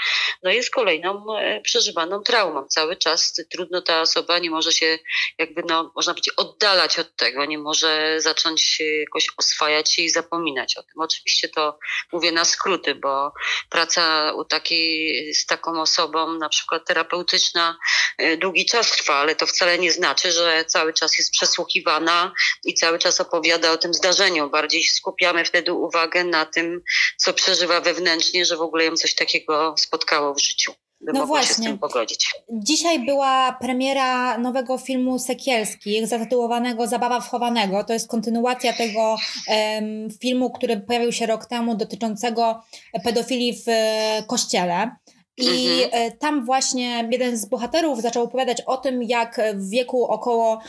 no, 0.42 0.50
jest 0.50 0.70
kolejną 0.70 1.36
e, 1.36 1.60
przeżywaną 1.60 2.22
traumą. 2.22 2.66
Cały 2.66 2.96
czas 2.96 3.34
trudno 3.50 3.82
ta 3.82 4.00
osoba 4.00 4.38
nie 4.38 4.50
może 4.50 4.72
się 4.72 4.98
jakby, 5.38 5.62
no, 5.68 5.92
można 5.96 6.12
powiedzieć, 6.12 6.34
oddalać 6.36 6.98
od 6.98 7.16
tego, 7.16 7.44
nie 7.44 7.58
może 7.58 8.20
zacząć 8.20 8.82
jakoś 9.00 9.26
oswajać 9.36 9.59
oswajać 9.60 9.92
się 9.92 10.02
i 10.02 10.10
zapominać 10.10 10.76
o 10.76 10.82
tym. 10.82 11.00
Oczywiście 11.00 11.48
to 11.48 11.78
mówię 12.12 12.32
na 12.32 12.44
skróty, 12.44 12.94
bo 12.94 13.32
praca 13.70 14.32
u 14.32 14.44
takiej, 14.44 15.34
z 15.34 15.46
taką 15.46 15.80
osobą, 15.80 16.38
na 16.38 16.48
przykład 16.48 16.86
terapeutyczna, 16.86 17.78
y, 18.22 18.36
długi 18.36 18.66
czas 18.66 18.90
trwa, 18.90 19.14
ale 19.14 19.36
to 19.36 19.46
wcale 19.46 19.78
nie 19.78 19.92
znaczy, 19.92 20.32
że 20.32 20.64
cały 20.64 20.92
czas 20.92 21.18
jest 21.18 21.30
przesłuchiwana 21.30 22.32
i 22.64 22.74
cały 22.74 22.98
czas 22.98 23.20
opowiada 23.20 23.72
o 23.72 23.76
tym 23.76 23.94
zdarzeniu. 23.94 24.50
Bardziej 24.50 24.84
skupiamy 24.84 25.44
wtedy 25.44 25.72
uwagę 25.72 26.24
na 26.24 26.46
tym, 26.46 26.80
co 27.16 27.32
przeżywa 27.32 27.80
wewnętrznie, 27.80 28.44
że 28.44 28.56
w 28.56 28.62
ogóle 28.62 28.84
ją 28.84 28.96
coś 28.96 29.14
takiego 29.14 29.74
spotkało 29.78 30.34
w 30.34 30.40
życiu 30.40 30.74
by 31.00 31.12
no 31.12 31.26
właśnie. 31.26 31.48
się 31.48 31.62
z 31.62 31.66
tym 31.66 31.78
pogodzić. 31.78 32.34
Dzisiaj 32.52 33.06
była 33.06 33.56
premiera 33.60 34.38
nowego 34.38 34.78
filmu 34.78 35.18
Sekielskich 35.18 36.06
zatytułowanego 36.06 36.86
Zabawa 36.86 37.20
wchowanego. 37.20 37.84
To 37.84 37.92
jest 37.92 38.08
kontynuacja 38.08 38.72
tego 38.72 39.16
um, 39.48 40.10
filmu, 40.20 40.50
który 40.50 40.76
pojawił 40.76 41.12
się 41.12 41.26
rok 41.26 41.46
temu 41.46 41.74
dotyczącego 41.74 42.62
pedofilii 43.04 43.54
w 43.54 43.68
e, 43.68 44.22
kościele. 44.26 44.90
I 45.36 45.82
mhm. 45.84 45.90
E, 45.92 46.10
tam 46.10 46.44
właśnie 46.44 47.08
jeden 47.10 47.36
z 47.36 47.46
bohaterów 47.46 48.02
zaczął 48.02 48.24
opowiadać 48.24 48.60
o 48.60 48.76
tym, 48.76 49.02
jak 49.02 49.40
w 49.54 49.70
wieku 49.70 50.04
około 50.04 50.60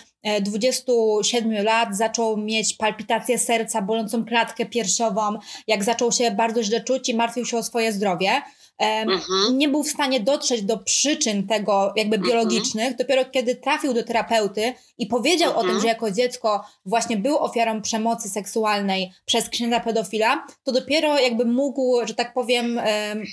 27 0.42 1.52
e, 1.52 1.64
lat 1.64 1.98
zaczął 1.98 2.38
mieć 2.38 2.74
palpitację 2.74 3.40
serca, 3.40 3.82
bolącą 3.82 4.26
klatkę 4.26 4.66
piersiową, 4.66 5.38
jak 5.68 5.84
zaczął 5.84 6.12
się 6.12 6.32
bardzo 6.32 6.64
źle 6.64 6.82
czuć 6.82 7.10
i 7.10 7.16
martwił 7.16 7.46
się 7.46 7.58
o 7.58 7.64
swoje 7.64 7.92
zdrowie 7.92 8.42
mhm. 8.82 9.58
nie 9.58 9.70
był 9.70 9.84
w 9.84 9.90
stanie 9.90 10.20
dotrzeć 10.20 10.62
do 10.62 10.78
przyczyn 10.78 11.48
tego 11.48 11.94
jakby 11.96 12.16
mhm. 12.16 12.32
biologicznych, 12.32 12.86
mhm. 12.86 12.98
dopiero 12.98 13.26
kiedy 13.26 13.56
trafił 13.56 13.94
do 13.94 14.04
terapeuty 14.04 14.74
i 14.98 15.06
powiedział 15.06 15.50
mhm. 15.50 15.58
o 15.58 15.62
tym, 15.62 15.70
mhm. 15.70 15.82
że 15.82 15.88
jako 15.88 16.12
dziecko 16.12 16.66
właśnie 16.86 17.18
był 17.18 17.38
ofiarą 17.38 17.82
przemocy 17.82 18.30
seksualnej 18.30 19.12
przez 19.26 19.50
księdza 19.50 19.80
pedofila, 19.80 20.46
to 20.64 20.72
dopiero 20.72 21.20
jakby 21.20 21.46
mógł, 21.46 22.08
że 22.08 22.14
tak 22.14 22.34
powiem, 22.34 22.82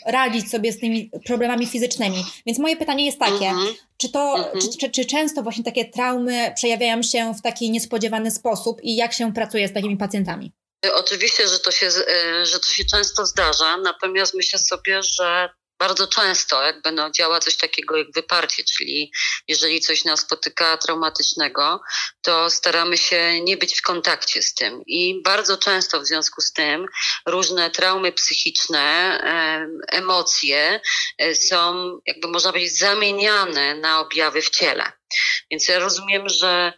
radzić 0.07 0.51
sobie 0.51 0.73
z 0.73 0.79
tymi 0.79 1.11
problemami 1.27 1.67
fizycznymi. 1.67 2.25
Więc 2.47 2.59
moje 2.59 2.77
pytanie 2.77 3.07
jest 3.07 3.19
takie, 3.19 3.53
czy 3.97 4.09
to, 4.09 4.51
czy, 4.61 4.79
czy, 4.79 4.91
czy 4.91 5.05
często 5.05 5.43
właśnie 5.43 5.65
takie 5.65 5.85
traumy 5.85 6.53
przejawiają 6.55 7.03
się 7.03 7.35
w 7.35 7.43
taki 7.43 7.71
niespodziewany 7.71 8.31
sposób 8.31 8.81
i 8.83 8.97
jak 8.97 9.13
się 9.13 9.33
pracuje 9.33 9.69
z 9.69 9.73
takimi 9.73 9.97
pacjentami? 9.97 10.53
Oczywiście, 10.83 11.49
że 11.49 11.59
to, 11.59 11.71
się, 11.71 11.87
e, 11.87 12.47
że 12.47 12.61
to 12.61 12.73
się 12.73 12.85
często 12.85 13.27
zdarza, 13.27 13.77
natomiast 13.77 14.35
myślę 14.35 14.59
sobie, 14.59 15.03
że 15.03 15.51
bardzo 15.79 16.07
często 16.07 16.63
jakby 16.63 16.93
no, 16.93 17.11
działa 17.11 17.41
coś 17.41 17.57
takiego 17.57 17.97
jak 17.97 18.07
wyparcie, 18.15 18.63
czyli 18.77 19.13
jeżeli 19.49 19.81
coś 19.81 20.05
nas 20.05 20.21
spotyka 20.21 20.77
traumatycznego, 20.77 21.81
to 22.23 22.51
staramy 22.51 22.99
się 22.99 23.41
nie 23.41 23.57
być 23.57 23.79
w 23.79 23.83
kontakcie 23.83 24.43
z 24.43 24.55
tym. 24.55 24.83
I 24.87 25.23
bardzo 25.25 25.57
często 25.57 26.01
w 26.01 26.07
związku 26.07 26.41
z 26.41 26.53
tym 26.53 26.87
różne 27.27 27.71
traumy 27.71 28.13
psychiczne, 28.13 29.19
emocje 29.89 30.81
e, 31.19 31.35
są, 31.35 31.91
jakby 32.07 32.29
można 32.29 32.53
powiedzieć, 32.53 32.79
zamieniane 32.79 33.75
na 33.75 34.01
objawy 34.01 34.43
w 34.43 34.51
ciele. 34.51 34.93
Więc 35.51 35.69
ja 35.69 35.79
rozumiem, 35.79 36.29
że 36.29 36.49
e, 36.49 36.73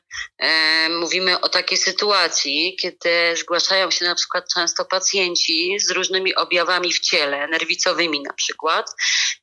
mówimy 1.01 1.41
o 1.41 1.49
takiej 1.49 1.79
sytuacji, 1.79 2.77
kiedy 2.81 3.37
zgłaszają 3.37 3.91
się 3.91 4.05
na 4.05 4.15
przykład 4.15 4.45
często 4.55 4.85
pacjenci 4.85 5.81
z 5.81 5.91
różnymi 5.91 6.35
objawami 6.35 6.93
w 6.93 7.01
ciele, 7.01 7.49
nerwicowymi 7.49 8.21
na 8.23 8.33
przykład, 8.33 8.91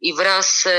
i 0.02 0.14
wraz 0.14 0.64
e, 0.66 0.72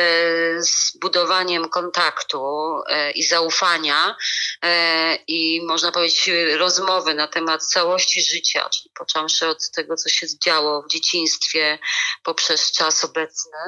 z 0.62 0.98
budowaniem 1.00 1.68
kontaktu 1.68 2.40
e, 2.88 3.10
i 3.10 3.22
zaufania 3.22 4.16
e, 4.64 5.18
i 5.26 5.66
można 5.66 5.92
powiedzieć 5.92 6.30
rozmowy 6.56 7.14
na 7.14 7.28
temat 7.28 7.62
całości 7.66 8.22
życia, 8.22 8.68
czyli 8.68 8.90
począwszy 8.98 9.46
od 9.46 9.70
tego, 9.70 9.96
co 9.96 10.08
się 10.08 10.26
działo 10.44 10.82
w 10.82 10.90
dzieciństwie 10.92 11.78
poprzez 12.22 12.72
czas 12.72 13.04
obecny, 13.04 13.58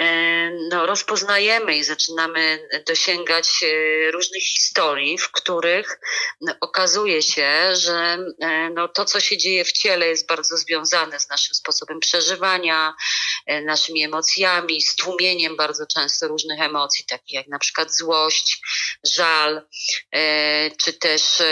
e, 0.00 0.50
no, 0.70 0.86
rozpoznajemy 0.86 1.76
i 1.76 1.84
zaczynamy 1.84 2.68
dosięgać 2.86 3.48
różnych 4.12 4.42
historii, 4.42 5.18
w 5.18 5.32
których 5.32 5.47
no, 6.40 6.54
okazuje 6.60 7.22
się, 7.22 7.76
że 7.76 8.18
e, 8.40 8.70
no, 8.70 8.88
to, 8.88 9.04
co 9.04 9.20
się 9.20 9.36
dzieje 9.36 9.64
w 9.64 9.72
ciele, 9.72 10.06
jest 10.06 10.28
bardzo 10.28 10.56
związane 10.56 11.20
z 11.20 11.28
naszym 11.28 11.54
sposobem 11.54 12.00
przeżywania, 12.00 12.94
e, 13.46 13.62
naszymi 13.62 14.04
emocjami, 14.04 14.82
stłumieniem 14.82 15.56
bardzo 15.56 15.86
często 15.86 16.28
różnych 16.28 16.60
emocji, 16.60 17.04
takich 17.04 17.32
jak 17.32 17.48
na 17.48 17.58
przykład 17.58 17.94
złość, 17.94 18.60
żal, 19.04 19.66
e, 20.12 20.70
czy 20.70 20.92
też 20.92 21.42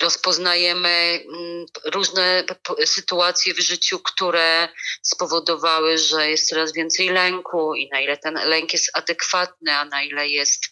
rozpoznajemy 0.00 0.88
mm, 0.88 1.66
różne 1.84 2.44
sytuacje 2.84 3.54
w 3.54 3.60
życiu, 3.60 3.98
które 3.98 4.68
spowodowały, 5.02 5.98
że 5.98 6.30
jest 6.30 6.48
coraz 6.48 6.72
więcej 6.72 7.08
lęku 7.08 7.74
i 7.74 7.88
na 7.92 8.00
ile 8.00 8.16
ten 8.16 8.34
lęk 8.34 8.72
jest 8.72 8.90
adekwatny, 8.94 9.72
a 9.72 9.84
na 9.84 10.02
ile 10.02 10.28
jest 10.28 10.64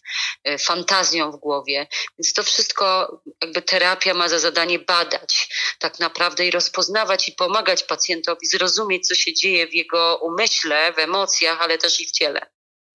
e, 0.43 0.57
fantazją 0.57 1.31
w 1.31 1.35
głowie. 1.35 1.87
Więc 2.19 2.33
to 2.33 2.43
wszystko 2.43 3.17
jakby 3.41 3.61
terapia 3.61 4.13
ma 4.13 4.29
za 4.29 4.39
zadanie 4.39 4.79
badać 4.79 5.49
tak 5.79 5.99
naprawdę 5.99 6.47
i 6.47 6.51
rozpoznawać 6.51 7.29
i 7.29 7.31
pomagać 7.31 7.83
pacjentowi 7.83 8.47
zrozumieć, 8.47 9.07
co 9.07 9.15
się 9.15 9.33
dzieje 9.33 9.67
w 9.67 9.73
jego 9.73 10.19
umyśle, 10.21 10.93
w 10.93 10.99
emocjach, 10.99 11.61
ale 11.61 11.77
też 11.77 12.01
i 12.01 12.05
w 12.05 12.11
ciele. 12.11 12.41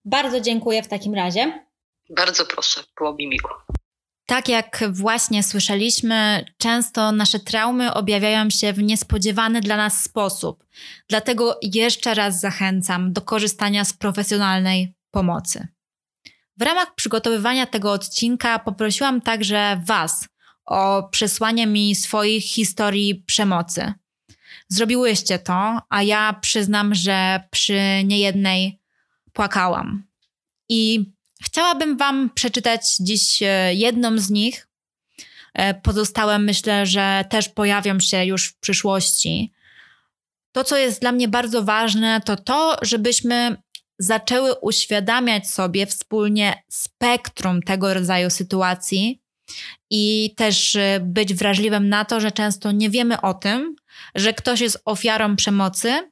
Bardzo 0.05 0.41
dziękuję 0.41 0.83
w 0.83 0.87
takim 0.87 1.15
razie. 1.15 1.67
Bardzo 2.09 2.45
proszę, 2.45 2.83
było 2.97 3.13
mi 3.13 3.27
miło. 3.27 3.76
Tak 4.29 4.49
jak 4.49 4.83
właśnie 4.91 5.43
słyszeliśmy, 5.43 6.45
często 6.57 7.11
nasze 7.11 7.39
traumy 7.39 7.93
objawiają 7.93 8.49
się 8.49 8.73
w 8.73 8.83
niespodziewany 8.83 9.61
dla 9.61 9.77
nas 9.77 10.03
sposób. 10.03 10.65
Dlatego 11.09 11.59
jeszcze 11.61 12.13
raz 12.13 12.39
zachęcam 12.39 13.13
do 13.13 13.21
korzystania 13.21 13.85
z 13.85 13.93
profesjonalnej 13.93 14.93
pomocy. 15.11 15.67
W 16.57 16.61
ramach 16.61 16.95
przygotowywania 16.95 17.65
tego 17.65 17.91
odcinka 17.91 18.59
poprosiłam 18.59 19.21
także 19.21 19.81
Was 19.85 20.27
o 20.65 21.09
przesłanie 21.11 21.67
mi 21.67 21.95
swoich 21.95 22.43
historii 22.43 23.15
przemocy. 23.15 23.93
Zrobiłyście 24.69 25.39
to, 25.39 25.79
a 25.89 26.03
ja 26.03 26.33
przyznam, 26.41 26.95
że 26.95 27.43
przy 27.51 27.79
niejednej 28.03 28.79
płakałam. 29.33 30.03
I 30.69 31.11
Chciałabym 31.43 31.97
Wam 31.97 32.29
przeczytać 32.35 32.81
dziś 32.99 33.41
e, 33.41 33.73
jedną 33.73 34.17
z 34.17 34.29
nich. 34.29 34.67
E, 35.53 35.73
pozostałe 35.73 36.39
myślę, 36.39 36.85
że 36.85 37.25
też 37.29 37.49
pojawią 37.49 37.99
się 37.99 38.25
już 38.25 38.47
w 38.47 38.59
przyszłości. 38.59 39.51
To, 40.51 40.63
co 40.63 40.77
jest 40.77 41.01
dla 41.01 41.11
mnie 41.11 41.27
bardzo 41.27 41.63
ważne, 41.63 42.21
to 42.25 42.35
to, 42.35 42.77
żebyśmy 42.81 43.55
zaczęły 43.99 44.55
uświadamiać 44.55 45.49
sobie 45.49 45.85
wspólnie 45.85 46.63
spektrum 46.69 47.61
tego 47.61 47.93
rodzaju 47.93 48.29
sytuacji 48.29 49.21
i 49.89 50.33
też 50.37 50.75
e, 50.75 50.99
być 51.03 51.33
wrażliwym 51.33 51.89
na 51.89 52.05
to, 52.05 52.19
że 52.19 52.31
często 52.31 52.71
nie 52.71 52.89
wiemy 52.89 53.21
o 53.21 53.33
tym, 53.33 53.75
że 54.15 54.33
ktoś 54.33 54.61
jest 54.61 54.81
ofiarą 54.85 55.35
przemocy, 55.35 56.11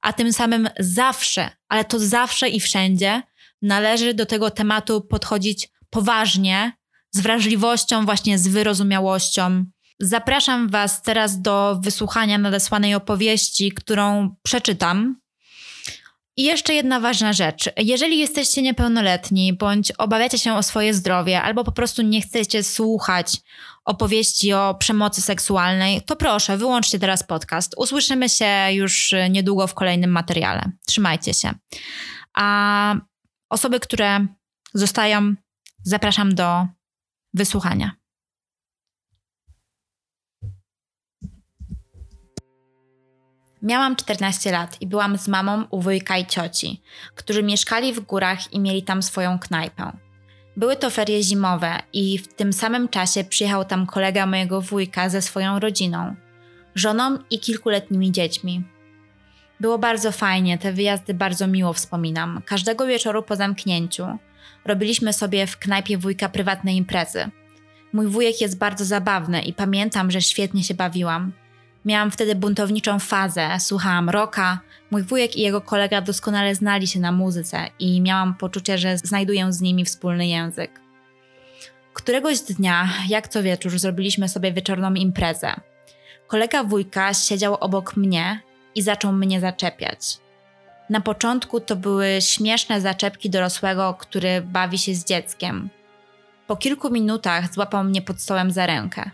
a 0.00 0.12
tym 0.12 0.32
samym 0.32 0.68
zawsze, 0.78 1.50
ale 1.68 1.84
to 1.84 1.98
zawsze 1.98 2.48
i 2.48 2.60
wszędzie 2.60 3.22
należy 3.64 4.14
do 4.14 4.26
tego 4.26 4.50
tematu 4.50 5.00
podchodzić 5.00 5.68
poważnie, 5.90 6.72
z 7.14 7.20
wrażliwością, 7.20 8.04
właśnie 8.04 8.38
z 8.38 8.48
wyrozumiałością. 8.48 9.64
Zapraszam 10.00 10.68
Was 10.68 11.02
teraz 11.02 11.40
do 11.40 11.78
wysłuchania 11.82 12.38
nadesłanej 12.38 12.94
opowieści, 12.94 13.72
którą 13.72 14.36
przeczytam. 14.42 15.20
I 16.36 16.42
jeszcze 16.42 16.74
jedna 16.74 17.00
ważna 17.00 17.32
rzecz. 17.32 17.70
Jeżeli 17.76 18.18
jesteście 18.18 18.62
niepełnoletni 18.62 19.52
bądź 19.52 19.92
obawiacie 19.92 20.38
się 20.38 20.54
o 20.54 20.62
swoje 20.62 20.94
zdrowie, 20.94 21.42
albo 21.42 21.64
po 21.64 21.72
prostu 21.72 22.02
nie 22.02 22.20
chcecie 22.20 22.62
słuchać 22.62 23.36
opowieści 23.84 24.52
o 24.52 24.74
przemocy 24.74 25.20
seksualnej, 25.20 26.02
to 26.02 26.16
proszę, 26.16 26.56
wyłączcie 26.56 26.98
teraz 26.98 27.22
podcast. 27.22 27.74
Usłyszymy 27.76 28.28
się 28.28 28.66
już 28.70 29.14
niedługo 29.30 29.66
w 29.66 29.74
kolejnym 29.74 30.10
materiale. 30.10 30.62
Trzymajcie 30.86 31.34
się. 31.34 31.50
A 32.34 32.96
Osoby, 33.50 33.80
które 33.80 34.26
zostają, 34.74 35.34
zapraszam 35.82 36.34
do 36.34 36.66
wysłuchania. 37.34 37.96
Miałam 43.62 43.96
14 43.96 44.52
lat 44.52 44.82
i 44.82 44.86
byłam 44.86 45.18
z 45.18 45.28
mamą 45.28 45.64
u 45.70 45.80
wujka 45.80 46.18
i 46.18 46.26
cioci, 46.26 46.82
którzy 47.14 47.42
mieszkali 47.42 47.92
w 47.92 48.00
górach 48.00 48.52
i 48.52 48.60
mieli 48.60 48.82
tam 48.82 49.02
swoją 49.02 49.38
knajpę. 49.38 49.92
Były 50.56 50.76
to 50.76 50.90
ferie 50.90 51.22
zimowe 51.22 51.82
i 51.92 52.18
w 52.18 52.34
tym 52.34 52.52
samym 52.52 52.88
czasie 52.88 53.24
przyjechał 53.24 53.64
tam 53.64 53.86
kolega 53.86 54.26
mojego 54.26 54.60
wujka 54.60 55.08
ze 55.08 55.22
swoją 55.22 55.60
rodziną, 55.60 56.14
żoną 56.74 57.18
i 57.30 57.38
kilkuletnimi 57.38 58.12
dziećmi. 58.12 58.73
Było 59.64 59.78
bardzo 59.78 60.12
fajnie, 60.12 60.58
te 60.58 60.72
wyjazdy 60.72 61.14
bardzo 61.14 61.46
miło 61.46 61.72
wspominam. 61.72 62.42
Każdego 62.46 62.86
wieczoru 62.86 63.22
po 63.22 63.36
zamknięciu 63.36 64.06
robiliśmy 64.64 65.12
sobie 65.12 65.46
w 65.46 65.58
knajpie 65.58 65.98
wujka 65.98 66.28
prywatne 66.28 66.74
imprezy. 66.74 67.30
Mój 67.92 68.06
wujek 68.06 68.40
jest 68.40 68.58
bardzo 68.58 68.84
zabawny 68.84 69.42
i 69.42 69.52
pamiętam, 69.52 70.10
że 70.10 70.22
świetnie 70.22 70.64
się 70.64 70.74
bawiłam. 70.74 71.32
Miałam 71.84 72.10
wtedy 72.10 72.34
buntowniczą 72.34 72.98
fazę, 72.98 73.48
słuchałam 73.58 74.10
rocka. 74.10 74.60
Mój 74.90 75.02
wujek 75.02 75.36
i 75.36 75.40
jego 75.40 75.60
kolega 75.60 76.00
doskonale 76.00 76.54
znali 76.54 76.86
się 76.86 77.00
na 77.00 77.12
muzyce 77.12 77.66
i 77.78 78.00
miałam 78.00 78.34
poczucie, 78.34 78.78
że 78.78 78.98
znajduję 78.98 79.52
z 79.52 79.60
nimi 79.60 79.84
wspólny 79.84 80.26
język. 80.26 80.80
Któregoś 81.92 82.40
dnia, 82.40 82.88
jak 83.08 83.28
co 83.28 83.42
wieczór, 83.42 83.78
zrobiliśmy 83.78 84.28
sobie 84.28 84.52
wieczorną 84.52 84.94
imprezę. 84.94 85.54
Kolega 86.26 86.64
wujka 86.64 87.14
siedział 87.14 87.54
obok 87.54 87.96
mnie 87.96 88.40
i 88.74 88.82
zaczął 88.82 89.12
mnie 89.12 89.40
zaczepiać. 89.40 90.18
Na 90.90 91.00
początku 91.00 91.60
to 91.60 91.76
były 91.76 92.18
śmieszne 92.20 92.80
zaczepki 92.80 93.30
dorosłego, 93.30 93.94
który 93.98 94.42
bawi 94.42 94.78
się 94.78 94.94
z 94.94 95.04
dzieckiem. 95.04 95.70
Po 96.46 96.56
kilku 96.56 96.90
minutach 96.90 97.54
złapał 97.54 97.84
mnie 97.84 98.02
pod 98.02 98.20
stołem 98.20 98.50
za 98.50 98.66
rękę. 98.66 99.10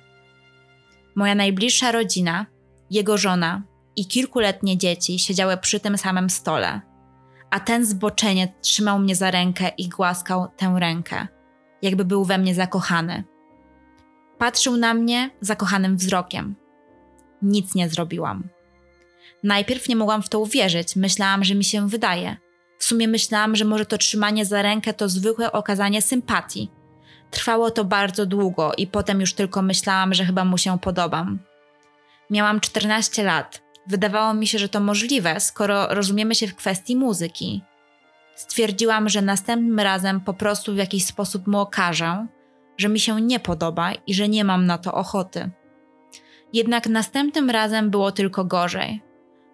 Moja 1.14 1.34
najbliższa 1.34 1.92
rodzina, 1.92 2.46
jego 2.90 3.18
żona 3.18 3.62
i 3.96 4.06
kilkuletnie 4.06 4.78
dzieci 4.78 5.18
siedziały 5.18 5.56
przy 5.56 5.80
tym 5.80 5.98
samym 5.98 6.30
stole, 6.30 6.80
a 7.50 7.60
ten 7.60 7.86
zboczeniec 7.86 8.50
trzymał 8.60 8.98
mnie 8.98 9.16
za 9.16 9.30
rękę 9.30 9.70
i 9.78 9.88
głaskał 9.88 10.48
tę 10.56 10.74
rękę, 10.78 11.26
jakby 11.82 12.04
był 12.04 12.24
we 12.24 12.38
mnie 12.38 12.54
zakochany. 12.54 13.24
Patrzył 14.38 14.76
na 14.76 14.94
mnie 14.94 15.30
zakochanym 15.40 15.96
wzrokiem. 15.96 16.56
Nic 17.42 17.74
nie 17.74 17.88
zrobiłam. 17.88 18.48
Najpierw 19.42 19.88
nie 19.88 19.96
mogłam 19.96 20.22
w 20.22 20.28
to 20.28 20.40
uwierzyć, 20.40 20.96
myślałam, 20.96 21.44
że 21.44 21.54
mi 21.54 21.64
się 21.64 21.88
wydaje. 21.88 22.36
W 22.78 22.84
sumie 22.84 23.08
myślałam, 23.08 23.56
że 23.56 23.64
może 23.64 23.86
to 23.86 23.98
trzymanie 23.98 24.44
za 24.44 24.62
rękę 24.62 24.94
to 24.94 25.08
zwykłe 25.08 25.52
okazanie 25.52 26.02
sympatii. 26.02 26.70
Trwało 27.30 27.70
to 27.70 27.84
bardzo 27.84 28.26
długo 28.26 28.72
i 28.76 28.86
potem 28.86 29.20
już 29.20 29.34
tylko 29.34 29.62
myślałam, 29.62 30.14
że 30.14 30.24
chyba 30.24 30.44
mu 30.44 30.58
się 30.58 30.78
podobam. 30.78 31.38
Miałam 32.30 32.60
14 32.60 33.22
lat. 33.22 33.62
Wydawało 33.86 34.34
mi 34.34 34.46
się, 34.46 34.58
że 34.58 34.68
to 34.68 34.80
możliwe, 34.80 35.40
skoro 35.40 35.94
rozumiemy 35.94 36.34
się 36.34 36.46
w 36.46 36.56
kwestii 36.56 36.96
muzyki. 36.96 37.62
Stwierdziłam, 38.34 39.08
że 39.08 39.22
następnym 39.22 39.80
razem 39.80 40.20
po 40.20 40.34
prostu 40.34 40.74
w 40.74 40.76
jakiś 40.76 41.04
sposób 41.04 41.46
mu 41.46 41.58
okażę, 41.58 42.26
że 42.76 42.88
mi 42.88 43.00
się 43.00 43.20
nie 43.20 43.40
podoba 43.40 43.92
i 44.06 44.14
że 44.14 44.28
nie 44.28 44.44
mam 44.44 44.66
na 44.66 44.78
to 44.78 44.94
ochoty. 44.94 45.50
Jednak 46.52 46.86
następnym 46.86 47.50
razem 47.50 47.90
było 47.90 48.12
tylko 48.12 48.44
gorzej. 48.44 49.02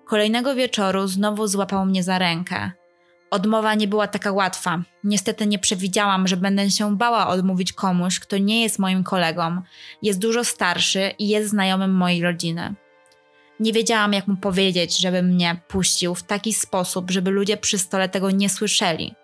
Kolejnego 0.07 0.55
wieczoru 0.55 1.07
znowu 1.07 1.47
złapał 1.47 1.87
mnie 1.87 2.03
za 2.03 2.19
rękę. 2.19 2.71
Odmowa 3.31 3.75
nie 3.75 3.89
była 3.89 4.07
taka 4.07 4.33
łatwa. 4.33 4.83
Niestety 5.05 5.47
nie 5.47 5.59
przewidziałam, 5.59 6.29
że 6.29 6.37
będę 6.37 6.71
się 6.71 6.97
bała 6.97 7.29
odmówić 7.29 7.73
komuś, 7.73 8.21
kto 8.21 8.39
nie 8.39 8.63
jest 8.63 8.79
moim 8.79 9.05
kolegą, 9.05 9.63
jest 10.03 10.19
dużo 10.19 10.45
starszy 10.45 11.11
i 11.19 11.29
jest 11.29 11.51
znajomym 11.51 11.95
mojej 11.95 12.23
rodziny. 12.23 12.75
Nie 13.61 13.73
wiedziałam, 13.73 14.13
jak 14.13 14.27
mu 14.27 14.37
powiedzieć, 14.37 14.99
żeby 14.99 15.23
mnie 15.23 15.61
puścił 15.69 16.15
w 16.15 16.23
taki 16.23 16.53
sposób, 16.53 17.11
żeby 17.11 17.31
ludzie 17.31 17.57
przy 17.57 17.79
stole 17.79 18.09
tego 18.09 18.31
nie 18.31 18.51
słyszeli. 18.51 19.15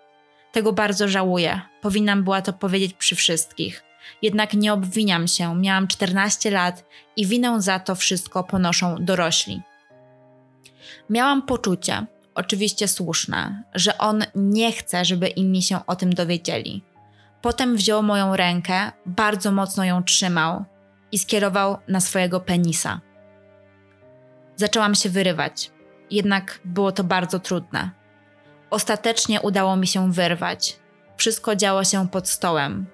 Tego 0.51 0.73
bardzo 0.73 1.07
żałuję. 1.07 1.61
Powinnam 1.81 2.23
była 2.23 2.41
to 2.41 2.53
powiedzieć 2.53 2.93
przy 2.93 3.15
wszystkich. 3.15 3.83
Jednak 4.21 4.53
nie 4.53 4.73
obwiniam 4.73 5.27
się, 5.27 5.55
miałam 5.55 5.87
14 5.87 6.51
lat 6.51 6.85
i 7.17 7.27
winę 7.27 7.61
za 7.61 7.79
to 7.79 7.95
wszystko 7.95 8.43
ponoszą 8.43 8.95
dorośli. 8.99 9.61
Miałam 11.09 11.41
poczucie, 11.41 12.05
oczywiście 12.35 12.87
słuszne, 12.87 13.63
że 13.73 13.97
on 13.97 14.23
nie 14.35 14.71
chce, 14.71 15.05
żeby 15.05 15.27
inni 15.27 15.61
się 15.61 15.85
o 15.87 15.95
tym 15.95 16.13
dowiedzieli. 16.13 16.83
Potem 17.41 17.75
wziął 17.75 18.03
moją 18.03 18.35
rękę, 18.35 18.91
bardzo 19.05 19.51
mocno 19.51 19.83
ją 19.85 20.03
trzymał 20.03 20.65
i 21.11 21.19
skierował 21.19 21.77
na 21.87 22.01
swojego 22.01 22.39
penisa. 22.39 23.01
Zaczęłam 24.55 24.95
się 24.95 25.09
wyrywać, 25.09 25.71
jednak 26.11 26.59
było 26.65 26.91
to 26.91 27.03
bardzo 27.03 27.39
trudne. 27.39 27.91
Ostatecznie 28.69 29.41
udało 29.41 29.75
mi 29.75 29.87
się 29.87 30.11
wyrwać. 30.11 30.79
Wszystko 31.17 31.55
działo 31.55 31.83
się 31.83 32.07
pod 32.07 32.29
stołem. 32.29 32.85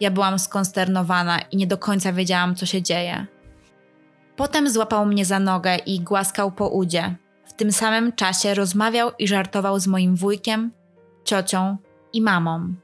Ja 0.00 0.10
byłam 0.10 0.38
skonsternowana 0.38 1.40
i 1.40 1.56
nie 1.56 1.66
do 1.66 1.78
końca 1.78 2.12
wiedziałam, 2.12 2.54
co 2.54 2.66
się 2.66 2.82
dzieje. 2.82 3.26
Potem 4.36 4.70
złapał 4.70 5.06
mnie 5.06 5.24
za 5.24 5.38
nogę 5.38 5.76
i 5.76 6.00
głaskał 6.00 6.52
po 6.52 6.68
udzie. 6.68 7.14
Tym 7.58 7.72
samym 7.72 8.12
czasie 8.12 8.54
rozmawiał 8.54 9.10
i 9.18 9.28
żartował 9.28 9.80
z 9.80 9.86
moim 9.86 10.16
wujkiem, 10.16 10.72
ciocią 11.24 11.76
i 12.12 12.22
mamą. 12.22 12.74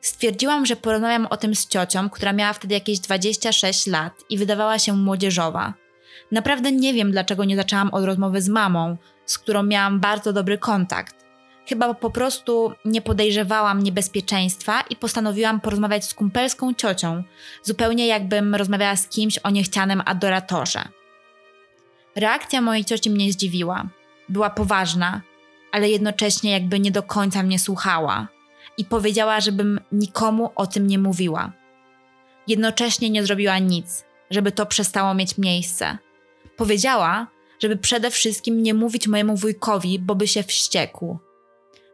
Stwierdziłam, 0.00 0.66
że 0.66 0.76
porozmawiam 0.76 1.26
o 1.26 1.36
tym 1.36 1.54
z 1.54 1.68
ciocią, 1.68 2.10
która 2.10 2.32
miała 2.32 2.52
wtedy 2.52 2.74
jakieś 2.74 2.98
26 2.98 3.86
lat 3.86 4.24
i 4.30 4.38
wydawała 4.38 4.78
się 4.78 4.96
młodzieżowa. 4.96 5.74
Naprawdę 6.32 6.72
nie 6.72 6.94
wiem, 6.94 7.10
dlaczego 7.10 7.44
nie 7.44 7.56
zaczęłam 7.56 7.88
od 7.94 8.04
rozmowy 8.04 8.42
z 8.42 8.48
mamą, 8.48 8.96
z 9.26 9.38
którą 9.38 9.62
miałam 9.62 10.00
bardzo 10.00 10.32
dobry 10.32 10.58
kontakt. 10.58 11.26
Chyba 11.68 11.94
po 11.94 12.10
prostu 12.10 12.72
nie 12.84 13.02
podejrzewałam 13.02 13.82
niebezpieczeństwa 13.82 14.80
i 14.90 14.96
postanowiłam 14.96 15.60
porozmawiać 15.60 16.04
z 16.04 16.14
kumpelską 16.14 16.74
ciocią, 16.74 17.22
zupełnie 17.62 18.06
jakbym 18.06 18.54
rozmawiała 18.54 18.96
z 18.96 19.08
kimś 19.08 19.38
o 19.38 19.50
niechcianym 19.50 20.02
adoratorze. 20.04 21.01
Reakcja 22.16 22.60
mojej 22.60 22.84
cioci 22.84 23.10
mnie 23.10 23.32
zdziwiła. 23.32 23.88
Była 24.28 24.50
poważna, 24.50 25.22
ale 25.72 25.90
jednocześnie 25.90 26.50
jakby 26.52 26.80
nie 26.80 26.90
do 26.90 27.02
końca 27.02 27.42
mnie 27.42 27.58
słuchała 27.58 28.28
i 28.78 28.84
powiedziała, 28.84 29.40
żebym 29.40 29.80
nikomu 29.92 30.50
o 30.54 30.66
tym 30.66 30.86
nie 30.86 30.98
mówiła. 30.98 31.52
Jednocześnie 32.48 33.10
nie 33.10 33.24
zrobiła 33.24 33.58
nic, 33.58 34.04
żeby 34.30 34.52
to 34.52 34.66
przestało 34.66 35.14
mieć 35.14 35.38
miejsce. 35.38 35.98
Powiedziała, 36.56 37.26
żeby 37.60 37.76
przede 37.76 38.10
wszystkim 38.10 38.62
nie 38.62 38.74
mówić 38.74 39.08
mojemu 39.08 39.36
wujkowi, 39.36 39.98
bo 39.98 40.14
by 40.14 40.28
się 40.28 40.42
wściekł. 40.42 41.18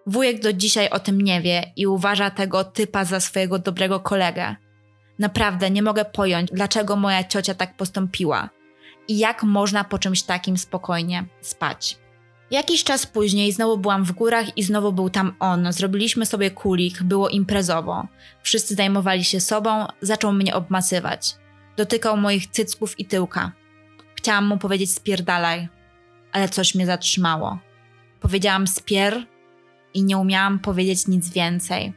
Wujek 0.06 0.40
do 0.42 0.52
dzisiaj 0.52 0.90
o 0.90 1.00
tym 1.00 1.20
nie 1.20 1.40
wie 1.40 1.72
i 1.76 1.86
uważa 1.86 2.30
tego 2.30 2.64
typa 2.64 3.04
za 3.04 3.20
swojego 3.20 3.58
dobrego 3.58 4.00
kolegę. 4.00 4.56
Naprawdę 5.18 5.70
nie 5.70 5.82
mogę 5.82 6.04
pojąć, 6.04 6.50
dlaczego 6.52 6.96
moja 6.96 7.24
ciocia 7.24 7.54
tak 7.54 7.76
postąpiła 7.76 8.50
i 9.08 9.18
jak 9.18 9.42
można 9.42 9.84
po 9.84 9.98
czymś 9.98 10.22
takim 10.22 10.58
spokojnie 10.58 11.24
spać. 11.40 11.98
Jakiś 12.50 12.84
czas 12.84 13.06
później 13.06 13.52
znowu 13.52 13.78
byłam 13.78 14.04
w 14.04 14.12
górach 14.12 14.56
i 14.58 14.62
znowu 14.62 14.92
był 14.92 15.10
tam 15.10 15.34
on. 15.40 15.72
Zrobiliśmy 15.72 16.26
sobie 16.26 16.50
kulik, 16.50 17.02
było 17.02 17.28
imprezowo. 17.28 18.06
Wszyscy 18.42 18.74
zajmowali 18.74 19.24
się 19.24 19.40
sobą, 19.40 19.86
zaczął 20.00 20.32
mnie 20.32 20.54
obmasywać. 20.54 21.36
Dotykał 21.76 22.16
moich 22.16 22.46
cycków 22.46 23.00
i 23.00 23.04
tyłka. 23.04 23.52
Chciałam 24.14 24.46
mu 24.46 24.58
powiedzieć 24.58 24.92
spierdalaj, 24.94 25.68
ale 26.32 26.48
coś 26.48 26.74
mnie 26.74 26.86
zatrzymało. 26.86 27.58
Powiedziałam 28.20 28.66
spier 28.66 29.26
i 29.94 30.04
nie 30.04 30.18
umiałam 30.18 30.58
powiedzieć 30.58 31.06
nic 31.06 31.30
więcej. 31.30 31.92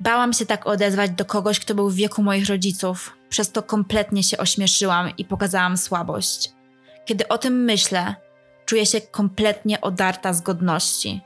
Bałam 0.00 0.32
się 0.32 0.46
tak 0.46 0.66
odezwać 0.66 1.10
do 1.10 1.24
kogoś, 1.24 1.60
kto 1.60 1.74
był 1.74 1.90
w 1.90 1.94
wieku 1.94 2.22
moich 2.22 2.48
rodziców, 2.48 3.16
przez 3.34 3.52
to 3.52 3.62
kompletnie 3.62 4.22
się 4.22 4.38
ośmieszyłam 4.38 5.16
i 5.18 5.24
pokazałam 5.24 5.76
słabość. 5.76 6.52
Kiedy 7.04 7.28
o 7.28 7.38
tym 7.38 7.64
myślę, 7.64 8.14
czuję 8.66 8.86
się 8.86 9.00
kompletnie 9.00 9.80
odarta 9.80 10.32
z 10.32 10.40
godności. 10.40 11.20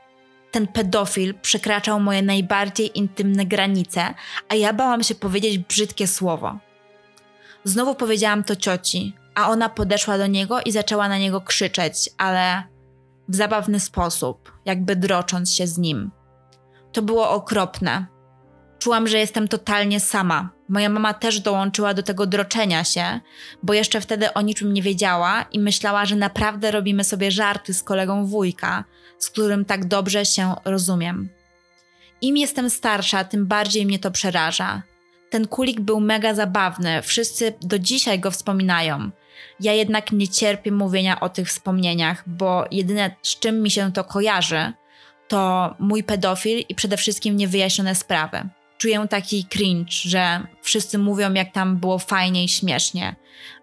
Ten 0.51 0.67
pedofil 0.67 1.35
przekraczał 1.35 2.01
moje 2.01 2.23
najbardziej 2.23 2.99
intymne 2.99 3.47
granice, 3.47 4.15
a 4.49 4.55
ja 4.55 4.73
bałam 4.73 5.03
się 5.03 5.15
powiedzieć 5.15 5.59
brzydkie 5.59 6.07
słowo. 6.07 6.59
Znowu 7.65 7.95
powiedziałam 7.95 8.45
to 8.45 8.57
cioci, 8.57 9.17
a 9.35 9.49
ona 9.51 9.69
podeszła 9.69 10.19
do 10.19 10.27
niego 10.27 10.61
i 10.61 10.73
zaczęła 10.73 11.09
na 11.09 11.19
niego 11.19 11.41
krzyczeć, 11.41 12.11
ale 12.19 12.63
w 13.29 13.35
zabawny 13.35 13.81
sposób, 13.81 14.53
jakby 14.65 14.97
drocząc 14.97 15.55
się 15.55 15.67
z 15.67 15.79
nim. 15.79 16.11
To 16.93 17.03
było 17.03 17.31
okropne. 17.31 18.07
Czułam, 18.79 19.09
że 19.09 19.19
jestem 19.19 19.49
totalnie 19.49 20.01
sama. 20.01 20.58
Moja 20.69 20.89
mama 20.89 21.15
też 21.15 21.41
dołączyła 21.41 21.95
do 21.95 22.03
tego 22.03 22.27
droczenia 22.27 22.85
się, 22.85 23.21
bo 23.63 23.75
jeszcze 23.75 24.01
wtedy 24.01 24.33
o 24.33 24.41
niczym 24.41 24.73
nie 24.73 24.83
wiedziała 24.83 25.45
i 25.53 25.59
myślała, 25.59 26.07
że 26.07 26.17
naprawdę 26.17 26.71
robimy 26.71 27.05
sobie 27.05 27.31
żarty 27.31 27.75
z 27.75 27.83
kolegą 27.83 28.27
wujka, 28.27 28.85
z 29.19 29.31
którym 29.31 29.65
tak 29.65 29.85
dobrze 29.85 30.25
się 30.25 30.55
rozumiem. 30.65 31.29
Im 32.21 32.37
jestem 32.37 32.71
starsza, 32.71 33.25
tym 33.25 33.47
bardziej 33.47 33.87
mnie 33.87 33.99
to 33.99 34.11
przeraża. 34.11 34.83
Ten 35.31 35.47
kulik 35.47 35.81
był 35.81 36.01
mega 36.01 36.35
zabawny, 36.35 37.03
wszyscy 37.03 37.55
do 37.61 37.79
dzisiaj 37.79 38.21
go 38.21 38.31
wspominają. 38.31 39.11
Ja 39.61 39.73
jednak 39.73 40.13
nie 40.13 40.29
cierpię 40.29 40.73
mówienia 40.73 41.21
o 41.21 41.29
tych 41.29 41.49
wspomnieniach, 41.49 42.25
bo 42.27 42.65
jedyne 42.71 43.11
z 43.23 43.39
czym 43.39 43.63
mi 43.63 43.71
się 43.71 43.93
to 43.93 44.05
kojarzy, 44.05 44.73
to 45.29 45.75
mój 45.79 46.05
pedofil 46.05 46.65
i 46.69 46.75
przede 46.75 46.97
wszystkim 46.97 47.37
niewyjaśnione 47.37 47.95
sprawy. 47.95 48.49
Czuję 48.79 49.07
taki 49.11 49.45
cringe, 49.45 49.93
że 49.93 50.47
wszyscy 50.63 50.99
mówią, 50.99 51.35
jak 51.35 51.53
tam 51.53 51.77
było 51.77 51.99
fajnie 51.99 52.45
i 52.45 52.49
śmiesznie. 52.49 53.17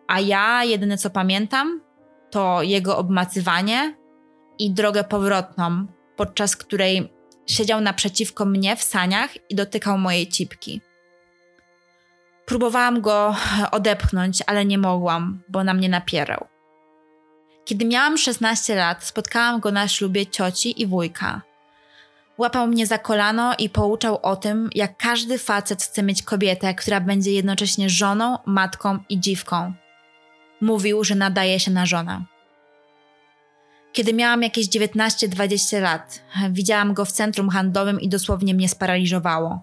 A 0.08 0.20
ja 0.20 0.64
jedyne 0.64 0.98
co 0.98 1.10
pamiętam, 1.10 1.82
to 2.32 2.62
jego 2.62 2.98
obmacywanie 2.98 3.96
i 4.60 4.72
drogę 4.72 5.04
powrotną, 5.04 5.86
podczas 6.16 6.56
której 6.56 7.14
siedział 7.48 7.82
naprzeciwko 7.82 8.46
mnie 8.46 8.76
w 8.76 8.84
saniach 8.84 9.30
i 9.50 9.56
dotykał 9.56 9.98
mojej 9.98 10.28
cipki. 10.28 10.82
Próbowałam 12.46 13.02
go 13.02 13.36
odepchnąć, 13.72 14.44
ale 14.48 14.66
nie 14.66 14.78
mogłam, 14.78 15.42
bo 15.50 15.64
na 15.64 15.74
mnie 15.74 15.90
napierał. 15.90 16.48
Kiedy 17.66 17.86
miałam 17.86 18.18
16 18.18 18.76
lat, 18.76 19.04
spotkałam 19.04 19.60
go 19.60 19.72
na 19.72 19.88
ślubie 19.88 20.26
cioci 20.26 20.82
i 20.82 20.88
wujka. 20.88 21.42
Łapał 22.38 22.68
mnie 22.68 22.88
za 22.88 22.98
kolano 22.98 23.54
i 23.58 23.70
pouczał 23.70 24.20
o 24.22 24.36
tym, 24.36 24.70
jak 24.76 24.98
każdy 24.98 25.38
facet 25.38 25.84
chce 25.84 26.04
mieć 26.04 26.24
kobietę, 26.24 26.74
która 26.74 27.02
będzie 27.02 27.32
jednocześnie 27.32 27.90
żoną, 27.90 28.38
matką 28.46 29.00
i 29.10 29.20
dziwką. 29.20 29.74
Mówił, 30.62 31.04
że 31.04 31.16
nadaje 31.16 31.60
się 31.60 31.72
na 31.72 31.86
żonę. 31.86 32.24
Kiedy 33.94 34.14
miałam 34.14 34.44
jakieś 34.44 34.68
19-20 34.68 35.82
lat, 35.82 36.22
widziałam 36.50 36.94
go 36.94 37.06
w 37.06 37.12
centrum 37.12 37.50
handlowym 37.50 38.02
i 38.02 38.10
dosłownie 38.10 38.54
mnie 38.54 38.70
sparaliżowało. 38.70 39.62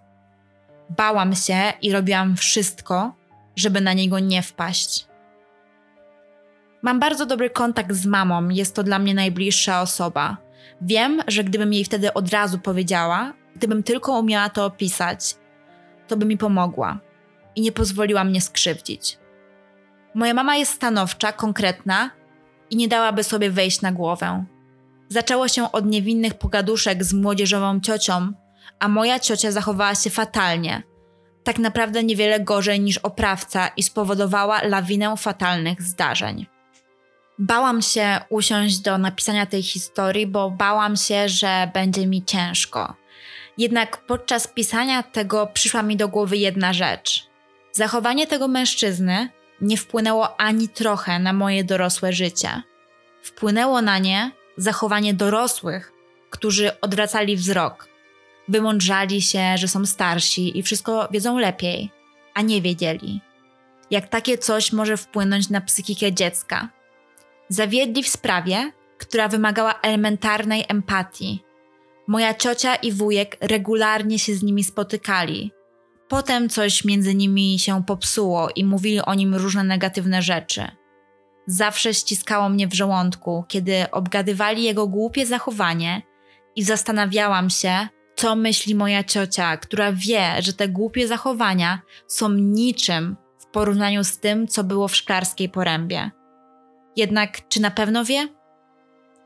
Bałam 0.97 1.35
się 1.35 1.73
i 1.83 1.93
robiłam 1.93 2.37
wszystko, 2.37 3.15
żeby 3.57 3.81
na 3.81 3.93
niego 3.93 4.19
nie 4.19 4.43
wpaść. 4.43 5.07
Mam 6.83 7.01
bardzo 7.01 7.27
dobry 7.27 7.51
kontakt 7.51 7.93
z 7.93 8.07
mamą, 8.07 8.49
jest 8.49 8.75
to 8.75 8.83
dla 8.83 8.99
mnie 8.99 9.15
najbliższa 9.15 9.83
osoba. 9.83 10.37
Wiem, 10.81 11.23
że 11.29 11.45
gdybym 11.45 11.73
jej 11.73 11.85
wtedy 11.85 12.15
od 12.15 12.31
razu 12.31 12.59
powiedziała, 12.59 13.33
gdybym 13.57 13.83
tylko 13.83 14.19
umiała 14.19 14.49
to 14.49 14.65
opisać, 14.65 15.35
to 16.09 16.17
by 16.17 16.27
mi 16.27 16.39
pomogła 16.39 16.99
i 17.57 17.61
nie 17.61 17.73
pozwoliła 17.73 18.25
mnie 18.25 18.41
skrzywdzić. 18.41 19.19
Moja 20.15 20.35
mama 20.35 20.57
jest 20.57 20.73
stanowcza, 20.73 21.33
konkretna 21.33 22.11
i 22.71 22.77
nie 22.77 22.89
dałaby 22.89 23.25
sobie 23.25 23.51
wejść 23.51 23.81
na 23.81 23.93
głowę. 23.93 24.45
Zaczęło 25.09 25.49
się 25.49 25.73
od 25.73 25.87
niewinnych 25.87 26.35
pogaduszek 26.35 27.05
z 27.05 27.13
młodzieżową 27.13 27.81
ciocią, 27.81 28.33
a 28.79 28.89
moja 28.89 29.21
ciocia 29.21 29.53
zachowała 29.53 29.95
się 29.95 30.11
fatalnie. 30.11 30.83
Tak 31.45 31.59
naprawdę 31.59 32.05
niewiele 32.05 32.41
gorzej 32.41 32.81
niż 32.81 32.99
oprawca 32.99 33.69
i 33.69 33.83
spowodowała 33.83 34.63
lawinę 34.63 35.17
fatalnych 35.17 35.83
zdarzeń. 35.83 36.47
Bałam 37.43 37.83
się 37.83 38.21
usiąść 38.29 38.79
do 38.79 38.99
napisania 38.99 39.47
tej 39.47 39.63
historii, 39.63 40.27
bo 40.27 40.51
bałam 40.51 40.97
się, 40.97 41.29
że 41.29 41.71
będzie 41.75 42.07
mi 42.07 42.25
ciężko. 42.25 42.95
Jednak 43.59 44.07
podczas 44.07 44.47
pisania 44.47 45.03
tego 45.03 45.47
przyszła 45.47 45.83
mi 45.83 45.97
do 45.97 46.09
głowy 46.09 46.37
jedna 46.37 46.73
rzecz. 46.73 47.27
Zachowanie 47.73 48.27
tego 48.27 48.49
mężczyzny 48.49 49.29
nie 49.61 49.77
wpłynęło 49.77 50.41
ani 50.41 50.69
trochę 50.69 51.19
na 51.19 51.33
moje 51.33 51.65
dorosłe 51.65 52.13
życie. 52.13 52.63
Wpłynęło 53.23 53.83
na 53.83 53.99
nie 53.99 54.31
zachowanie 54.57 55.15
dorosłych, 55.15 55.93
którzy 56.31 56.81
odwracali 56.81 57.37
wzrok, 57.37 57.89
wymądrzali 58.49 59.23
się, 59.23 59.59
że 59.59 59.69
są 59.69 59.87
starsi 59.87 60.59
i 60.59 60.63
wszystko 60.63 61.09
wiedzą 61.11 61.39
lepiej, 61.39 61.91
a 62.35 62.43
nie 62.43 62.63
wiedzieli. 62.63 63.21
Jak 63.91 64.09
takie 64.09 64.39
coś 64.39 64.73
może 64.73 64.97
wpłynąć 64.97 65.51
na 65.51 65.61
psychikę 65.61 66.13
dziecka? 66.13 66.82
Zawiedli 67.53 68.03
w 68.03 68.09
sprawie, 68.09 68.73
która 68.99 69.29
wymagała 69.29 69.81
elementarnej 69.83 70.65
empatii. 70.69 71.43
Moja 72.07 72.35
ciocia 72.35 72.75
i 72.75 72.93
wujek 72.93 73.37
regularnie 73.41 74.19
się 74.19 74.35
z 74.35 74.43
nimi 74.43 74.65
spotykali. 74.65 75.53
Potem 76.09 76.49
coś 76.49 76.85
między 76.85 77.15
nimi 77.15 77.59
się 77.59 77.85
popsuło 77.85 78.49
i 78.57 78.65
mówili 78.65 79.01
o 79.01 79.15
nim 79.15 79.35
różne 79.35 79.65
negatywne 79.65 80.23
rzeczy. 80.23 80.69
Zawsze 81.47 81.95
ściskało 81.95 82.49
mnie 82.49 82.69
w 82.69 82.75
żołądku, 82.75 83.45
kiedy 83.49 83.91
obgadywali 83.91 84.63
jego 84.63 84.89
głupie 84.89 85.27
zachowanie 85.27 86.03
i 86.57 86.63
zastanawiałam 86.63 87.51
się, 87.51 87.89
co 88.17 88.37
myśli 88.37 88.75
moja 88.75 89.05
ciocia, 89.05 89.57
która 89.57 89.93
wie, 89.93 90.43
że 90.43 90.53
te 90.53 90.69
głupie 90.69 91.09
zachowania 91.09 91.83
są 92.07 92.29
niczym 92.29 93.17
w 93.39 93.47
porównaniu 93.47 94.05
z 94.05 94.19
tym, 94.19 94.49
co 94.49 94.65
było 94.65 94.89
w 94.89 94.97
szklarskiej 94.97 95.49
porębie. 95.49 96.11
Jednak 96.97 97.49
czy 97.49 97.61
na 97.61 97.71
pewno 97.71 98.05
wie? 98.05 98.29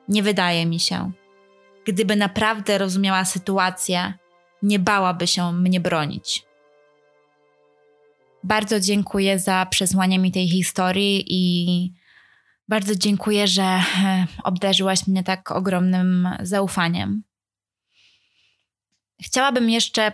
Nie 0.09 0.22
wydaje 0.22 0.66
mi 0.66 0.81
się. 0.81 1.12
Gdyby 1.87 2.16
naprawdę 2.16 2.79
rozumiała 2.79 3.24
sytuację, 3.24 4.14
nie 4.62 4.79
bałaby 4.79 5.26
się 5.26 5.52
mnie 5.52 5.81
bronić. 5.81 6.42
Bardzo 8.44 8.81
dziękuję 8.81 9.38
za 9.38 9.66
przesłanie 9.70 10.18
mi 10.18 10.33
tej 10.33 10.48
historii 10.48 11.24
i 11.29 11.92
bardzo 12.68 12.94
dziękuję, 12.94 13.46
że 13.46 13.62
e, 13.62 13.83
obdarzyłaś 14.44 15.07
mnie 15.07 15.24
tak 15.24 15.50
ogromnym 15.50 16.29
zaufaniem. 16.40 17.22
Chciałabym 19.22 19.70
jeszcze 19.70 20.12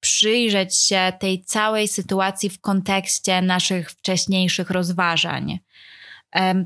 przyjrzeć 0.00 0.78
się 0.78 1.12
tej 1.20 1.44
całej 1.44 1.88
sytuacji 1.88 2.50
w 2.50 2.60
kontekście 2.60 3.42
naszych 3.42 3.90
wcześniejszych 3.90 4.70
rozważań. 4.70 5.58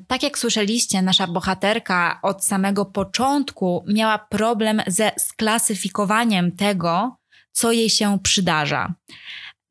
Tak 0.08 0.22
jak 0.22 0.38
słyszeliście, 0.38 1.02
nasza 1.02 1.26
bohaterka 1.26 2.18
od 2.22 2.44
samego 2.44 2.84
początku 2.84 3.84
miała 3.88 4.18
problem 4.18 4.82
ze 4.86 5.12
sklasyfikowaniem 5.18 6.52
tego, 6.52 7.16
co 7.52 7.72
jej 7.72 7.90
się 7.90 8.18
przydarza. 8.22 8.94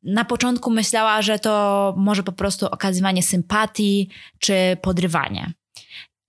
Na 0.02 0.24
początku 0.24 0.70
myślała, 0.70 1.22
że 1.22 1.38
to 1.38 1.94
może 1.96 2.22
po 2.22 2.32
prostu 2.32 2.66
okazywanie 2.66 3.22
sympatii 3.22 4.10
czy 4.38 4.76
podrywanie. 4.82 5.52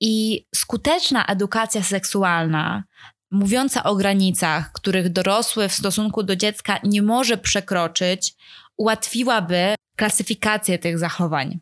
I 0.01 0.45
skuteczna 0.56 1.25
edukacja 1.25 1.84
seksualna, 1.84 2.84
mówiąca 3.32 3.84
o 3.84 3.95
granicach, 3.95 4.71
których 4.71 5.10
dorosły 5.10 5.69
w 5.69 5.73
stosunku 5.73 6.23
do 6.23 6.36
dziecka 6.36 6.80
nie 6.84 7.01
może 7.01 7.38
przekroczyć, 7.38 8.34
ułatwiłaby 8.78 9.75
klasyfikację 9.97 10.80
tych 10.80 10.99
zachowań. 10.99 11.60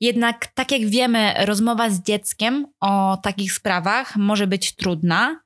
Jednak, 0.00 0.46
tak 0.46 0.72
jak 0.72 0.86
wiemy, 0.86 1.34
rozmowa 1.38 1.90
z 1.90 2.02
dzieckiem 2.02 2.66
o 2.80 3.18
takich 3.22 3.52
sprawach 3.52 4.16
może 4.16 4.46
być 4.46 4.74
trudna. 4.74 5.40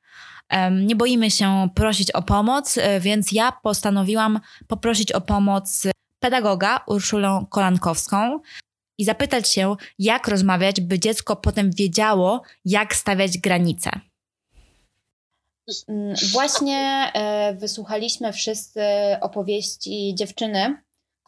Nie 0.71 0.97
boimy 0.97 1.31
się 1.31 1.69
prosić 1.75 2.11
o 2.11 2.23
pomoc, 2.23 2.79
e, 2.79 3.01
więc 3.01 3.33
ja 3.33 3.53
postanowiłam 3.63 4.41
poprosić 4.67 5.13
o 5.13 5.21
pomoc 5.21 5.87
pedagoga 6.21 6.81
Urszulę 6.87 7.45
Kolankowską 7.51 8.41
i 8.99 9.05
zapytać 9.05 9.53
się, 9.53 9.77
jak 9.99 10.29
rozmawiać, 10.29 10.81
by 10.81 10.99
dziecko 10.99 11.37
potem 11.37 11.71
wiedziało, 11.71 12.43
jak 12.65 12.95
stawiać 12.95 13.39
granice. 13.39 13.91
Mm, 15.89 16.15
właśnie 16.33 17.11
e, 17.15 17.55
wysłuchaliśmy 17.55 18.33
wszyscy 18.33 18.83
opowieści 19.21 20.15
dziewczyny, 20.15 20.83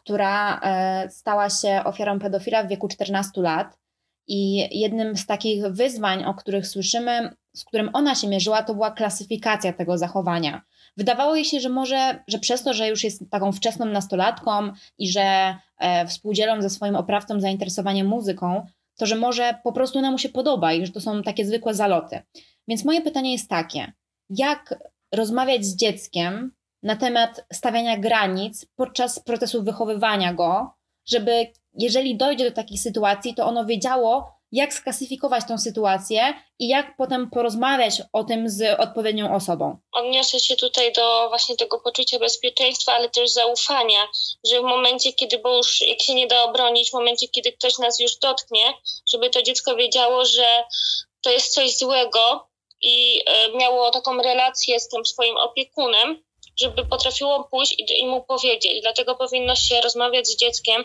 która 0.05 0.61
e, 0.61 1.11
stała 1.11 1.51
się 1.51 1.83
ofiarą 1.85 2.19
pedofila 2.19 2.64
w 2.64 2.69
wieku 2.69 2.88
14 2.88 3.40
lat. 3.40 3.79
I 4.27 4.69
jednym 4.81 5.17
z 5.17 5.27
takich 5.27 5.67
wyzwań, 5.67 6.25
o 6.25 6.35
których 6.35 6.67
słyszymy, 6.67 7.31
z 7.57 7.64
którym 7.64 7.90
ona 7.93 8.14
się 8.14 8.29
mierzyła, 8.29 8.62
to 8.62 8.75
była 8.75 8.90
klasyfikacja 8.90 9.73
tego 9.73 9.99
zachowania. 9.99 10.62
Wydawało 10.97 11.35
jej 11.35 11.45
się, 11.45 11.61
że 11.61 11.69
może, 11.69 12.25
że 12.29 12.38
przez 12.38 12.62
to, 12.62 12.75
że 12.75 12.88
już 12.88 13.05
jest 13.05 13.31
taką 13.31 13.53
wczesną 13.53 13.87
nastolatką 13.87 14.73
i 14.99 15.09
że 15.09 15.57
e, 15.79 16.07
współdzielą 16.07 16.62
ze 16.62 16.71
swoim 16.71 16.97
oprawcą 16.97 17.40
zainteresowanie 17.40 18.05
muzyką, 18.05 18.67
to 18.97 19.07
że 19.07 19.17
może 19.17 19.55
po 19.64 19.73
prostu 19.73 19.99
ona 19.99 20.11
mu 20.11 20.19
się 20.19 20.29
podoba 20.29 20.73
i 20.73 20.87
że 20.87 20.93
to 20.93 21.01
są 21.01 21.23
takie 21.23 21.47
zwykłe 21.47 21.75
zaloty. 21.75 22.23
Więc 22.69 22.85
moje 22.85 23.01
pytanie 23.01 23.33
jest 23.33 23.51
takie: 23.51 23.93
jak 24.31 24.75
rozmawiać 25.12 25.64
z 25.64 25.77
dzieckiem 25.77 26.53
na 26.85 26.97
temat 26.97 27.44
stawiania 27.53 27.99
granic 27.99 28.66
podczas 28.77 29.18
procesu 29.18 29.62
wychowywania 29.62 30.33
go, 30.33 30.70
żeby 31.09 31.53
jeżeli 31.79 32.16
dojdzie 32.16 32.51
do 32.51 32.57
takich 32.57 32.81
sytuacji, 32.81 33.35
to 33.35 33.47
ono 33.47 33.64
wiedziało, 33.64 34.35
jak 34.53 34.75
sklasyfikować 34.75 35.44
tą 35.49 35.59
sytuację 35.59 36.35
i 36.59 36.68
jak 36.68 36.97
potem 36.97 37.31
porozmawiać 37.31 38.03
o 38.12 38.25
tym 38.25 38.49
z 38.49 38.81
odpowiednią 38.81 39.35
osobą. 39.35 39.77
Odniosę 39.92 40.40
się 40.40 40.57
tutaj 40.57 40.92
do 40.92 41.29
właśnie 41.29 41.57
tego 41.57 41.81
poczucia 41.81 42.18
bezpieczeństwa, 42.18 42.92
ale 42.92 43.09
też 43.11 43.31
zaufania, 43.31 44.09
że 44.51 44.61
w 44.61 44.64
momencie, 44.64 45.12
kiedy, 45.12 45.38
bo 45.38 45.57
już 45.57 45.81
jak 45.81 46.03
się 46.03 46.14
nie 46.14 46.27
da 46.27 46.42
obronić, 46.42 46.90
w 46.90 46.94
momencie, 46.94 47.29
kiedy 47.29 47.53
ktoś 47.53 47.79
nas 47.79 48.01
już 48.01 48.16
dotknie, 48.16 48.64
żeby 49.12 49.31
to 49.31 49.42
dziecko 49.42 49.77
wiedziało, 49.77 50.25
że 50.25 50.64
to 51.20 51.31
jest 51.31 51.55
coś 51.55 51.79
złego 51.79 52.49
i 52.83 53.23
e, 53.27 53.57
miało 53.57 53.90
taką 53.90 54.16
relację 54.16 54.81
z 54.81 54.88
tym 54.88 55.07
swoim 55.07 55.37
opiekunem, 55.37 56.23
żeby 56.61 56.87
potrafiło 56.87 57.45
pójść 57.45 57.73
i, 57.73 58.01
i 58.01 58.07
mu 58.07 58.25
powiedzieć. 58.25 58.83
Dlatego 58.83 59.14
powinno 59.14 59.57
się 59.57 59.81
rozmawiać 59.81 60.27
z 60.27 60.37
dzieckiem 60.37 60.85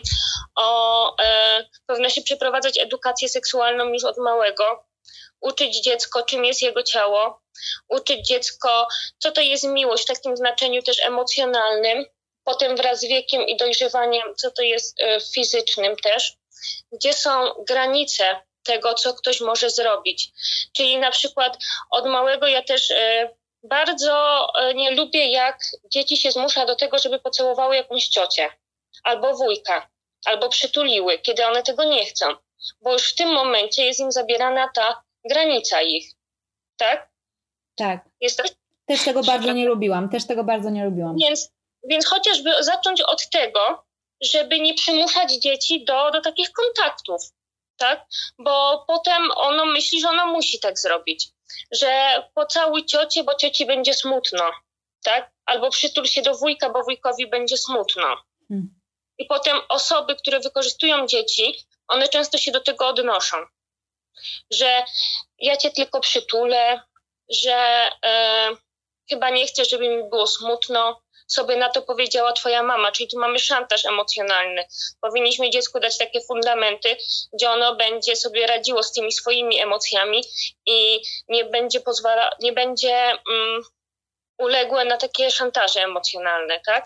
o, 0.56 1.16
e, 1.22 1.64
powinno 1.86 2.08
się 2.08 2.22
przeprowadzać 2.22 2.78
edukację 2.78 3.28
seksualną 3.28 3.84
już 3.84 4.04
od 4.04 4.18
małego, 4.18 4.84
uczyć 5.40 5.82
dziecko, 5.82 6.22
czym 6.22 6.44
jest 6.44 6.62
jego 6.62 6.82
ciało, 6.82 7.40
uczyć 7.88 8.26
dziecko, 8.26 8.88
co 9.18 9.32
to 9.32 9.40
jest 9.40 9.64
miłość 9.64 10.04
w 10.04 10.06
takim 10.06 10.36
znaczeniu 10.36 10.82
też 10.82 11.00
emocjonalnym, 11.00 12.04
potem 12.44 12.76
wraz 12.76 13.00
z 13.00 13.04
wiekiem 13.04 13.42
i 13.42 13.56
dojrzewaniem, 13.56 14.34
co 14.36 14.50
to 14.50 14.62
jest 14.62 15.00
e, 15.00 15.20
fizycznym 15.34 15.96
też, 15.96 16.36
gdzie 16.92 17.12
są 17.12 17.30
granice 17.68 18.40
tego, 18.62 18.94
co 18.94 19.14
ktoś 19.14 19.40
może 19.40 19.70
zrobić. 19.70 20.30
Czyli 20.76 20.98
na 20.98 21.10
przykład 21.10 21.58
od 21.90 22.06
małego 22.06 22.46
ja 22.46 22.62
też 22.62 22.90
e, 22.90 23.30
bardzo 23.62 24.46
e, 24.60 24.74
nie 24.74 24.90
lubię, 24.90 25.30
jak 25.30 25.60
dzieci 25.92 26.16
się 26.16 26.32
zmusza 26.32 26.66
do 26.66 26.76
tego, 26.76 26.98
żeby 26.98 27.20
pocałowały 27.20 27.76
jakąś 27.76 28.08
ciocię 28.08 28.50
albo 29.04 29.34
wujka, 29.36 29.88
albo 30.24 30.48
przytuliły, 30.48 31.18
kiedy 31.18 31.46
one 31.46 31.62
tego 31.62 31.84
nie 31.84 32.06
chcą, 32.06 32.26
bo 32.82 32.92
już 32.92 33.12
w 33.12 33.16
tym 33.16 33.28
momencie 33.28 33.84
jest 33.84 34.00
im 34.00 34.12
zabierana 34.12 34.68
ta 34.74 35.02
granica 35.24 35.82
ich. 35.82 36.12
Tak? 36.76 37.10
Tak. 37.76 38.04
Jesteś? 38.20 38.50
Też 38.86 39.04
tego 39.04 39.22
bardzo 39.22 39.52
nie 39.52 39.66
lubiłam, 39.66 40.08
też 40.08 40.26
tego 40.26 40.44
bardzo 40.44 40.70
nie 40.70 40.84
lubiłam. 40.84 41.16
Więc, 41.16 41.52
więc 41.84 42.06
chociażby 42.06 42.50
zacząć 42.60 43.00
od 43.00 43.30
tego, 43.30 43.84
żeby 44.20 44.60
nie 44.60 44.74
przymuszać 44.74 45.32
dzieci 45.32 45.84
do, 45.84 46.10
do 46.10 46.20
takich 46.20 46.52
kontaktów, 46.52 47.22
tak? 47.76 48.06
Bo 48.38 48.84
potem 48.86 49.22
ono 49.36 49.66
myśli, 49.66 50.00
że 50.00 50.08
ono 50.08 50.26
musi 50.26 50.60
tak 50.60 50.78
zrobić 50.78 51.28
że 51.72 52.22
pocałuj 52.34 52.86
ciocię, 52.86 53.24
bo 53.24 53.34
cioci 53.34 53.66
będzie 53.66 53.94
smutno, 53.94 54.50
tak? 55.04 55.30
Albo 55.46 55.70
przytul 55.70 56.06
się 56.06 56.22
do 56.22 56.34
wujka, 56.34 56.70
bo 56.70 56.82
wujkowi 56.82 57.26
będzie 57.26 57.56
smutno. 57.56 58.22
Hmm. 58.48 58.80
I 59.18 59.26
potem 59.26 59.60
osoby, 59.68 60.16
które 60.16 60.40
wykorzystują 60.40 61.06
dzieci, 61.06 61.54
one 61.88 62.08
często 62.08 62.38
się 62.38 62.52
do 62.52 62.60
tego 62.60 62.88
odnoszą, 62.88 63.36
że 64.50 64.82
ja 65.38 65.56
cię 65.56 65.70
tylko 65.70 66.00
przytulę, 66.00 66.82
że 67.30 67.90
e, 68.04 68.50
chyba 69.08 69.30
nie 69.30 69.46
chcę, 69.46 69.64
żeby 69.64 69.88
mi 69.88 70.08
było 70.10 70.26
smutno, 70.26 71.02
sobie 71.32 71.56
na 71.56 71.68
to 71.68 71.82
powiedziała 71.82 72.32
twoja 72.32 72.62
mama, 72.62 72.92
czyli 72.92 73.08
tu 73.08 73.18
mamy 73.18 73.38
szantaż 73.38 73.84
emocjonalny. 73.84 74.64
Powinniśmy 75.00 75.50
dziecku 75.50 75.80
dać 75.80 75.98
takie 75.98 76.20
fundamenty, 76.20 76.96
gdzie 77.32 77.50
ono 77.50 77.76
będzie 77.76 78.16
sobie 78.16 78.46
radziło 78.46 78.82
z 78.82 78.92
tymi 78.92 79.12
swoimi 79.12 79.60
emocjami 79.60 80.24
i 80.66 81.02
nie 81.28 81.44
będzie 81.44 81.80
pozwala, 81.80 82.36
nie 82.40 82.52
będzie 82.52 83.12
um, 83.28 83.62
uległe 84.38 84.84
na 84.84 84.96
takie 84.96 85.30
szantaże 85.30 85.80
emocjonalne, 85.80 86.60
tak? 86.66 86.84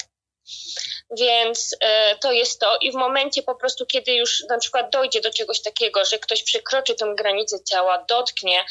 Więc 1.19 1.77
e, 1.81 2.17
to 2.19 2.33
jest 2.33 2.61
to. 2.61 2.79
I 2.81 2.93
w 2.93 2.95
momencie 2.95 3.43
po 3.43 3.55
prostu, 3.55 3.87
kiedy 3.87 4.13
już 4.13 4.45
na 4.49 4.59
przykład 4.59 4.93
dojdzie 4.93 5.21
do 5.21 5.31
czegoś 5.31 5.63
takiego, 5.63 6.05
że 6.05 6.19
ktoś 6.19 6.43
przekroczy 6.43 6.95
tę 6.95 7.15
granicę 7.17 7.65
ciała, 7.65 8.05
dotknie, 8.09 8.65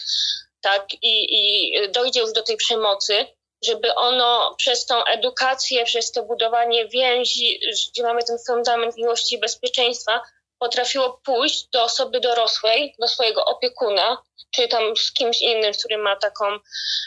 tak, 0.62 0.94
i, 1.02 1.26
i 1.30 1.74
dojdzie 1.92 2.20
już 2.20 2.34
do 2.34 2.44
tej 2.44 2.58
przemocy, 2.58 3.26
żeby 3.66 3.96
ono 3.96 4.56
przez 4.58 4.86
tą 4.86 5.04
edukację, 5.04 5.86
przez 5.86 6.12
to 6.12 6.24
budowanie 6.24 6.88
więzi, 6.88 7.60
gdzie 7.92 8.04
mamy 8.04 8.24
ten 8.24 8.38
fundament 8.48 8.98
miłości 8.98 9.36
i 9.36 9.40
bezpieczeństwa, 9.40 10.22
potrafiło 10.60 11.22
pójść 11.26 11.68
do 11.70 11.84
osoby 11.84 12.20
dorosłej, 12.20 12.96
do 13.00 13.08
swojego 13.08 13.46
opiekuna, 13.46 14.18
czy 14.56 14.68
tam 14.68 14.98
z 14.98 15.14
kimś 15.14 15.42
innym, 15.42 15.74
z 15.74 15.78
którym 15.78 16.02
ma 16.02 16.16
taką 16.16 16.46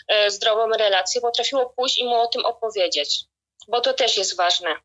e, 0.09 0.31
zdrową 0.31 0.69
relację, 0.69 1.21
potrafiło 1.21 1.73
pójść 1.77 1.99
i 1.99 2.05
mu 2.05 2.15
o 2.15 2.27
tym 2.27 2.45
opowiedzieć, 2.45 3.21
bo 3.69 3.81
to 3.81 3.93
też 3.93 4.17
jest 4.17 4.37
ważne. 4.37 4.77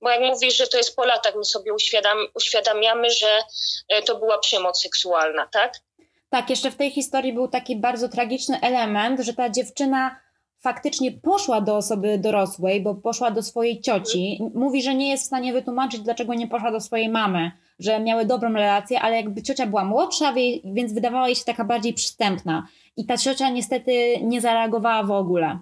Bo 0.00 0.10
jak 0.10 0.20
mówisz, 0.20 0.56
że 0.56 0.66
to 0.66 0.76
jest 0.76 0.96
po 0.96 1.04
latach, 1.04 1.34
my 1.34 1.44
sobie 1.44 1.74
uświadam, 1.74 2.18
uświadamiamy, 2.34 3.10
że 3.10 3.42
e, 3.88 4.02
to 4.02 4.18
była 4.18 4.38
przemoc 4.38 4.82
seksualna, 4.82 5.48
tak? 5.52 5.74
Tak, 6.30 6.50
jeszcze 6.50 6.70
w 6.70 6.76
tej 6.76 6.90
historii 6.90 7.32
był 7.32 7.48
taki 7.48 7.76
bardzo 7.76 8.08
tragiczny 8.08 8.60
element, 8.62 9.20
że 9.20 9.34
ta 9.34 9.50
dziewczyna 9.50 10.20
faktycznie 10.62 11.12
poszła 11.12 11.60
do 11.60 11.76
osoby 11.76 12.18
dorosłej, 12.18 12.82
bo 12.82 12.94
poszła 12.94 13.30
do 13.30 13.42
swojej 13.42 13.80
cioci. 13.80 14.38
Mówi, 14.54 14.82
że 14.82 14.94
nie 14.94 15.10
jest 15.10 15.22
w 15.22 15.26
stanie 15.26 15.52
wytłumaczyć, 15.52 16.00
dlaczego 16.00 16.34
nie 16.34 16.48
poszła 16.48 16.72
do 16.72 16.80
swojej 16.80 17.08
mamy, 17.08 17.52
że 17.78 18.00
miały 18.00 18.24
dobrą 18.24 18.52
relację, 18.52 19.00
ale 19.00 19.16
jakby 19.16 19.42
ciocia 19.42 19.66
była 19.66 19.84
młodsza, 19.84 20.34
więc 20.64 20.94
wydawała 20.94 21.26
jej 21.26 21.36
się 21.36 21.44
taka 21.44 21.64
bardziej 21.64 21.94
przystępna. 21.94 22.68
I 22.96 23.06
ta 23.06 23.16
ciocia 23.16 23.48
niestety 23.48 24.18
nie 24.22 24.40
zareagowała 24.40 25.02
w 25.02 25.10
ogóle. 25.10 25.58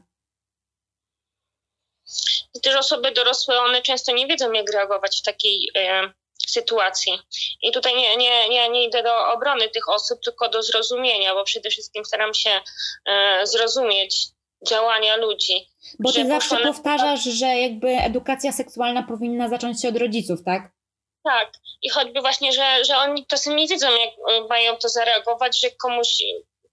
Też 2.62 2.76
osoby 2.76 3.12
dorosłe, 3.12 3.60
one 3.60 3.82
często 3.82 4.12
nie 4.12 4.26
wiedzą, 4.26 4.52
jak 4.52 4.72
reagować 4.72 5.20
w 5.20 5.24
takiej 5.24 5.70
e, 5.76 6.12
sytuacji. 6.48 7.12
I 7.62 7.72
tutaj 7.72 7.94
nie, 7.94 8.16
nie, 8.16 8.48
nie, 8.48 8.68
nie 8.68 8.84
idę 8.84 9.02
do 9.02 9.26
obrony 9.26 9.68
tych 9.68 9.88
osób, 9.88 10.20
tylko 10.24 10.48
do 10.48 10.62
zrozumienia, 10.62 11.34
bo 11.34 11.44
przede 11.44 11.70
wszystkim 11.70 12.04
staram 12.04 12.34
się 12.34 12.50
e, 13.06 13.46
zrozumieć 13.46 14.37
działania 14.66 15.16
ludzi. 15.16 15.68
Bo 15.98 16.12
ty 16.12 16.26
zawsze 16.26 16.56
powtarzasz, 16.56 17.24
że 17.24 17.46
jakby 17.46 17.88
edukacja 17.88 18.52
seksualna 18.52 19.02
powinna 19.02 19.48
zacząć 19.48 19.82
się 19.82 19.88
od 19.88 19.96
rodziców, 19.96 20.44
tak? 20.44 20.62
Tak. 21.24 21.52
I 21.82 21.90
choćby 21.90 22.20
właśnie, 22.20 22.52
że, 22.52 22.84
że 22.84 22.96
oni 22.96 23.26
czasem 23.26 23.56
nie 23.56 23.66
wiedzą, 23.66 23.86
jak 23.90 24.48
mają 24.48 24.76
to 24.76 24.88
zareagować, 24.88 25.60
że 25.60 25.70
komuś, 25.70 26.08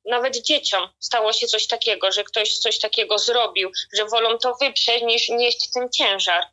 nawet 0.06 0.38
dzieciom 0.38 0.90
stało 1.00 1.34
się 1.34 1.48
coś 1.48 1.68
takiego, 1.68 2.12
że 2.12 2.24
ktoś 2.24 2.58
coś 2.58 2.80
takiego 2.80 3.18
zrobił, 3.18 3.72
że 3.94 4.06
wolą 4.06 4.38
to 4.38 4.56
wyprzeć 4.62 5.04
niż 5.04 5.30
nieść 5.30 5.72
ten 5.74 5.90
ciężar. 5.90 6.44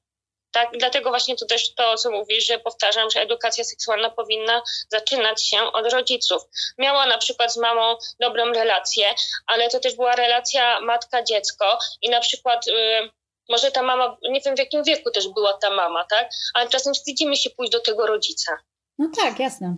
Tak, 0.52 0.70
dlatego 0.78 1.10
właśnie 1.10 1.36
to 1.36 1.46
też 1.46 1.74
to, 1.74 1.96
co 1.96 2.10
mówisz, 2.10 2.46
że 2.46 2.58
powtarzam, 2.58 3.10
że 3.10 3.20
edukacja 3.20 3.64
seksualna 3.64 4.10
powinna 4.10 4.62
zaczynać 4.88 5.48
się 5.48 5.62
od 5.72 5.92
rodziców. 5.92 6.42
Miała 6.78 7.06
na 7.06 7.18
przykład 7.18 7.52
z 7.52 7.56
mamą 7.56 7.96
dobrą 8.20 8.52
relację, 8.52 9.14
ale 9.46 9.68
to 9.68 9.80
też 9.80 9.96
była 9.96 10.16
relacja 10.16 10.80
matka-dziecko 10.80 11.78
i 12.02 12.10
na 12.10 12.20
przykład 12.20 12.68
y, 12.68 12.72
może 13.48 13.70
ta 13.70 13.82
mama, 13.82 14.16
nie 14.22 14.40
wiem 14.40 14.56
w 14.56 14.58
jakim 14.58 14.84
wieku 14.84 15.10
też 15.10 15.28
była 15.28 15.52
ta 15.52 15.70
mama, 15.70 16.04
tak? 16.04 16.30
Ale 16.54 16.68
czasem 16.68 16.94
wstydzimy 16.94 17.36
się 17.36 17.50
pójść 17.50 17.72
do 17.72 17.80
tego 17.80 18.06
rodzica. 18.06 18.56
No 18.98 19.10
tak, 19.16 19.38
jasne. 19.38 19.76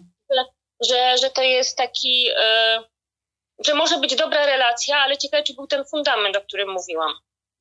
Że, 0.88 1.18
że 1.18 1.30
to 1.30 1.42
jest 1.42 1.76
taki, 1.76 2.30
y, 2.30 3.64
że 3.66 3.74
może 3.74 3.98
być 3.98 4.16
dobra 4.16 4.46
relacja, 4.46 4.96
ale 4.96 5.18
ciekawe, 5.18 5.42
czy 5.42 5.54
był 5.54 5.66
ten 5.66 5.84
fundament, 5.84 6.36
o 6.36 6.40
którym 6.40 6.72
mówiłam. 6.72 7.12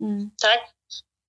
Mm. 0.01 0.31
Tak? 0.41 0.72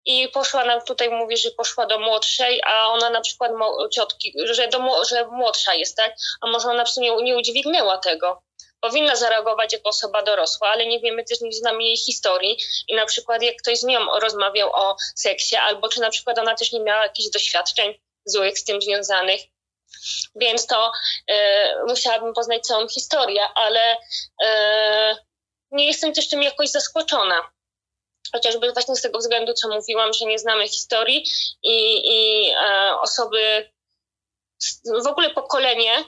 I 0.07 0.29
poszła 0.29 0.65
nam 0.65 0.81
tutaj, 0.83 1.11
mówi, 1.11 1.37
że 1.37 1.51
poszła 1.51 1.87
do 1.87 1.99
młodszej, 1.99 2.61
a 2.65 2.89
ona 2.89 3.11
na 3.11 3.21
przykład 3.21 3.53
ciotki, 3.93 4.35
że, 4.45 4.69
do, 4.69 5.05
że 5.05 5.27
młodsza 5.27 5.75
jest, 5.75 5.97
tak? 5.97 6.15
A 6.41 6.47
może 6.47 6.69
ona 6.69 6.85
w 6.85 6.91
sumie 6.91 7.17
nie 7.23 7.37
udźwignęła 7.37 7.99
tego. 7.99 8.43
Powinna 8.81 9.17
zareagować 9.17 9.73
jako 9.73 9.89
osoba 9.89 10.23
dorosła, 10.23 10.69
ale 10.69 10.87
nie 10.87 11.01
wiemy 11.01 11.25
też, 11.25 11.41
nie 11.41 11.53
znamy 11.53 11.83
jej 11.83 11.97
historii 11.97 12.59
i 12.89 12.95
na 12.95 13.07
przykład 13.07 13.43
jak 13.43 13.57
ktoś 13.57 13.79
z 13.79 13.85
nią 13.85 14.19
rozmawiał 14.21 14.71
o 14.75 14.97
seksie, 15.17 15.57
albo 15.57 15.89
czy 15.89 16.01
na 16.01 16.11
przykład 16.11 16.39
ona 16.39 16.55
też 16.55 16.73
nie 16.73 16.81
miała 16.81 17.03
jakichś 17.03 17.31
doświadczeń 17.31 17.95
złych 18.25 18.59
z 18.59 18.65
tym 18.65 18.83
związanych. 18.83 19.41
Więc 20.37 20.67
to 20.67 20.93
e, 21.29 21.85
musiałabym 21.87 22.35
poznać 22.35 22.63
całą 22.63 22.89
historię, 22.89 23.43
ale 23.55 23.97
e, 24.45 25.17
nie 25.71 25.87
jestem 25.87 26.13
też 26.13 26.29
tym 26.29 26.43
jakoś 26.43 26.71
zaskoczona 26.71 27.54
chociażby 28.33 28.73
właśnie 28.73 28.97
z 28.97 29.03
tego 29.03 29.19
względu, 29.19 29.53
co 29.53 29.69
mówiłam, 29.69 30.13
że 30.13 30.27
nie 30.27 30.39
znamy 30.39 30.69
historii 30.69 31.25
i, 31.63 32.03
i 32.05 32.51
e, 32.51 32.95
osoby, 33.01 33.71
w 35.05 35.07
ogóle 35.07 35.31
pokolenie 35.31 36.05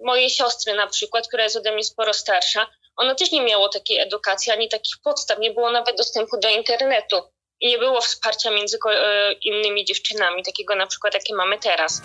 mojej 0.00 0.30
siostry 0.30 0.74
na 0.74 0.86
przykład, 0.86 1.28
która 1.28 1.44
jest 1.44 1.56
ode 1.56 1.72
mnie 1.72 1.84
sporo 1.84 2.14
starsza, 2.14 2.66
ono 2.96 3.14
też 3.14 3.32
nie 3.32 3.42
miało 3.42 3.68
takiej 3.68 3.98
edukacji, 3.98 4.52
ani 4.52 4.68
takich 4.68 4.96
podstaw, 5.04 5.38
nie 5.38 5.50
było 5.50 5.70
nawet 5.70 5.96
dostępu 5.96 6.40
do 6.40 6.48
internetu 6.48 7.16
i 7.60 7.68
nie 7.68 7.78
było 7.78 8.00
wsparcia 8.00 8.50
między 8.50 8.78
e, 8.90 9.32
innymi 9.32 9.84
dziewczynami, 9.84 10.42
takiego 10.42 10.74
na 10.76 10.86
przykład, 10.86 11.14
jakie 11.14 11.34
mamy 11.34 11.58
teraz. 11.58 12.02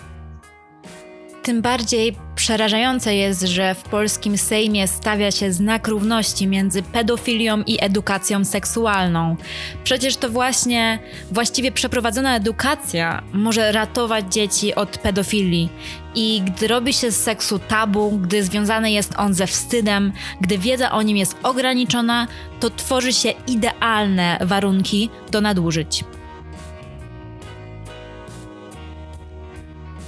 Tym 1.48 1.62
bardziej 1.62 2.16
przerażające 2.34 3.14
jest, 3.14 3.42
że 3.42 3.74
w 3.74 3.82
polskim 3.82 4.38
Sejmie 4.38 4.88
stawia 4.88 5.30
się 5.30 5.52
znak 5.52 5.88
równości 5.88 6.46
między 6.46 6.82
pedofilią 6.82 7.62
i 7.66 7.84
edukacją 7.84 8.44
seksualną. 8.44 9.36
Przecież 9.84 10.16
to 10.16 10.30
właśnie 10.30 10.98
właściwie 11.32 11.72
przeprowadzona 11.72 12.36
edukacja 12.36 13.22
może 13.32 13.72
ratować 13.72 14.34
dzieci 14.34 14.74
od 14.74 14.98
pedofilii. 14.98 15.68
I 16.14 16.42
gdy 16.46 16.68
robi 16.68 16.92
się 16.92 17.10
z 17.10 17.22
seksu 17.22 17.58
tabu, 17.58 18.10
gdy 18.10 18.44
związany 18.44 18.90
jest 18.90 19.12
on 19.16 19.34
ze 19.34 19.46
wstydem, 19.46 20.12
gdy 20.40 20.58
wiedza 20.58 20.90
o 20.90 21.02
nim 21.02 21.16
jest 21.16 21.36
ograniczona, 21.42 22.26
to 22.60 22.70
tworzy 22.70 23.12
się 23.12 23.32
idealne 23.46 24.38
warunki 24.40 25.10
do 25.30 25.40
nadużyć. 25.40 26.04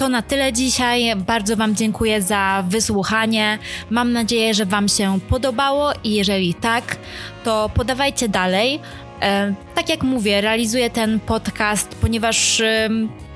To 0.00 0.08
na 0.08 0.22
tyle 0.22 0.52
dzisiaj. 0.52 1.16
Bardzo 1.16 1.56
Wam 1.56 1.76
dziękuję 1.76 2.22
za 2.22 2.64
wysłuchanie. 2.68 3.58
Mam 3.90 4.12
nadzieję, 4.12 4.54
że 4.54 4.66
Wam 4.66 4.88
się 4.88 5.18
podobało 5.28 5.92
i 6.04 6.14
jeżeli 6.14 6.54
tak, 6.54 6.96
to 7.44 7.70
podawajcie 7.74 8.28
dalej. 8.28 8.80
E, 9.22 9.54
tak 9.74 9.88
jak 9.88 10.02
mówię, 10.02 10.40
realizuję 10.40 10.90
ten 10.90 11.20
podcast, 11.20 11.88
ponieważ 12.00 12.62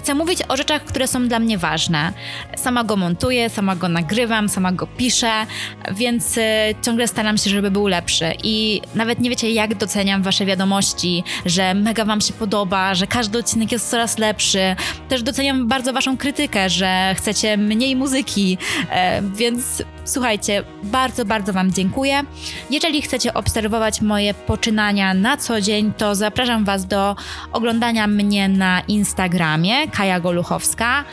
Chcę 0.05 0.15
mówić 0.15 0.39
o 0.49 0.57
rzeczach, 0.57 0.85
które 0.85 1.07
są 1.07 1.29
dla 1.29 1.39
mnie 1.39 1.59
ważne. 1.59 2.13
Sama 2.57 2.85
go 2.85 2.97
montuję, 2.97 3.51
sama 3.51 3.77
go 3.77 3.89
nagrywam, 3.89 4.49
sama 4.49 4.73
go 4.73 4.87
piszę, 4.87 5.47
więc 5.93 6.37
y, 6.37 6.41
ciągle 6.83 7.09
staram 7.09 7.39
się, 7.39 7.51
żeby 7.51 7.71
był 7.71 7.87
lepszy. 7.87 8.33
I 8.43 8.81
nawet 8.95 9.21
nie 9.21 9.31
wiecie, 9.31 9.51
jak 9.51 9.75
doceniam 9.75 10.23
Wasze 10.23 10.47
wiadomości, 10.47 11.25
że 11.47 11.75
mega 11.75 12.05
Wam 12.05 12.21
się 12.21 12.33
podoba, 12.33 12.95
że 12.95 13.07
każdy 13.07 13.39
odcinek 13.39 13.73
jest 13.73 13.91
coraz 13.91 14.19
lepszy. 14.19 14.77
Też 15.09 15.23
doceniam 15.23 15.69
bardzo 15.69 15.93
Waszą 15.93 16.17
krytykę, 16.17 16.71
że 16.71 17.15
chcecie 17.17 17.57
mniej 17.57 17.97
muzyki, 17.97 18.59
e, 18.91 19.23
więc 19.23 19.83
słuchajcie, 20.05 20.63
bardzo, 20.83 21.25
bardzo 21.25 21.53
Wam 21.53 21.73
dziękuję. 21.73 22.23
Jeżeli 22.71 23.03
chcecie 23.03 23.35
obserwować 23.35 24.01
moje 24.01 24.35
poczynania 24.35 25.15
na 25.15 25.37
co 25.37 25.61
dzień, 25.61 25.93
to 25.97 26.15
zapraszam 26.15 26.65
Was 26.65 26.87
do 26.87 27.17
oglądania 27.53 28.07
mnie 28.07 28.49
na 28.49 28.81
Instagramie 28.89 29.89
Kaja 29.89 30.21
Goluchowska. 30.21 31.05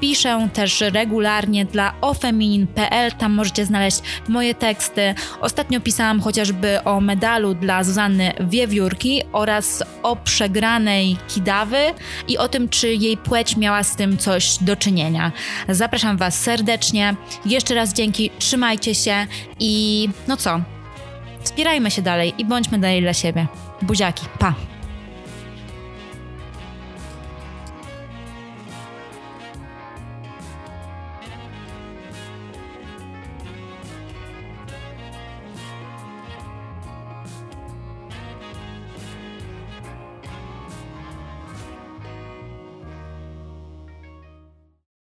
Piszę 0.00 0.48
też 0.52 0.80
regularnie 0.80 1.64
dla 1.64 1.92
ofeminin.pl, 2.00 3.12
tam 3.12 3.32
możecie 3.32 3.66
znaleźć 3.66 4.02
moje 4.28 4.54
teksty. 4.54 5.14
Ostatnio 5.40 5.80
pisałam 5.80 6.20
chociażby 6.20 6.84
o 6.84 7.00
medalu 7.00 7.54
dla 7.54 7.84
Zuzanny 7.84 8.32
Wiewiórki 8.40 9.22
oraz 9.32 9.82
o 10.02 10.16
przegranej 10.16 11.16
Kidawy 11.28 11.78
i 12.28 12.38
o 12.38 12.48
tym, 12.48 12.68
czy 12.68 12.94
jej 12.94 13.16
płeć 13.16 13.56
miała 13.56 13.82
z 13.82 13.96
tym 13.96 14.18
coś 14.18 14.58
do 14.60 14.76
czynienia. 14.76 15.32
Zapraszam 15.68 16.16
Was 16.16 16.40
serdecznie. 16.40 17.14
Jeszcze 17.46 17.74
raz 17.74 17.92
dzięki, 17.92 18.30
trzymajcie 18.38 18.94
się 18.94 19.26
i 19.60 20.08
no 20.28 20.36
co? 20.36 20.60
Wspierajmy 21.42 21.90
się 21.90 22.02
dalej 22.02 22.34
i 22.38 22.44
bądźmy 22.44 22.78
dalej 22.78 23.02
dla 23.02 23.14
siebie. 23.14 23.46
Buziaki, 23.82 24.26
pa! 24.38 24.75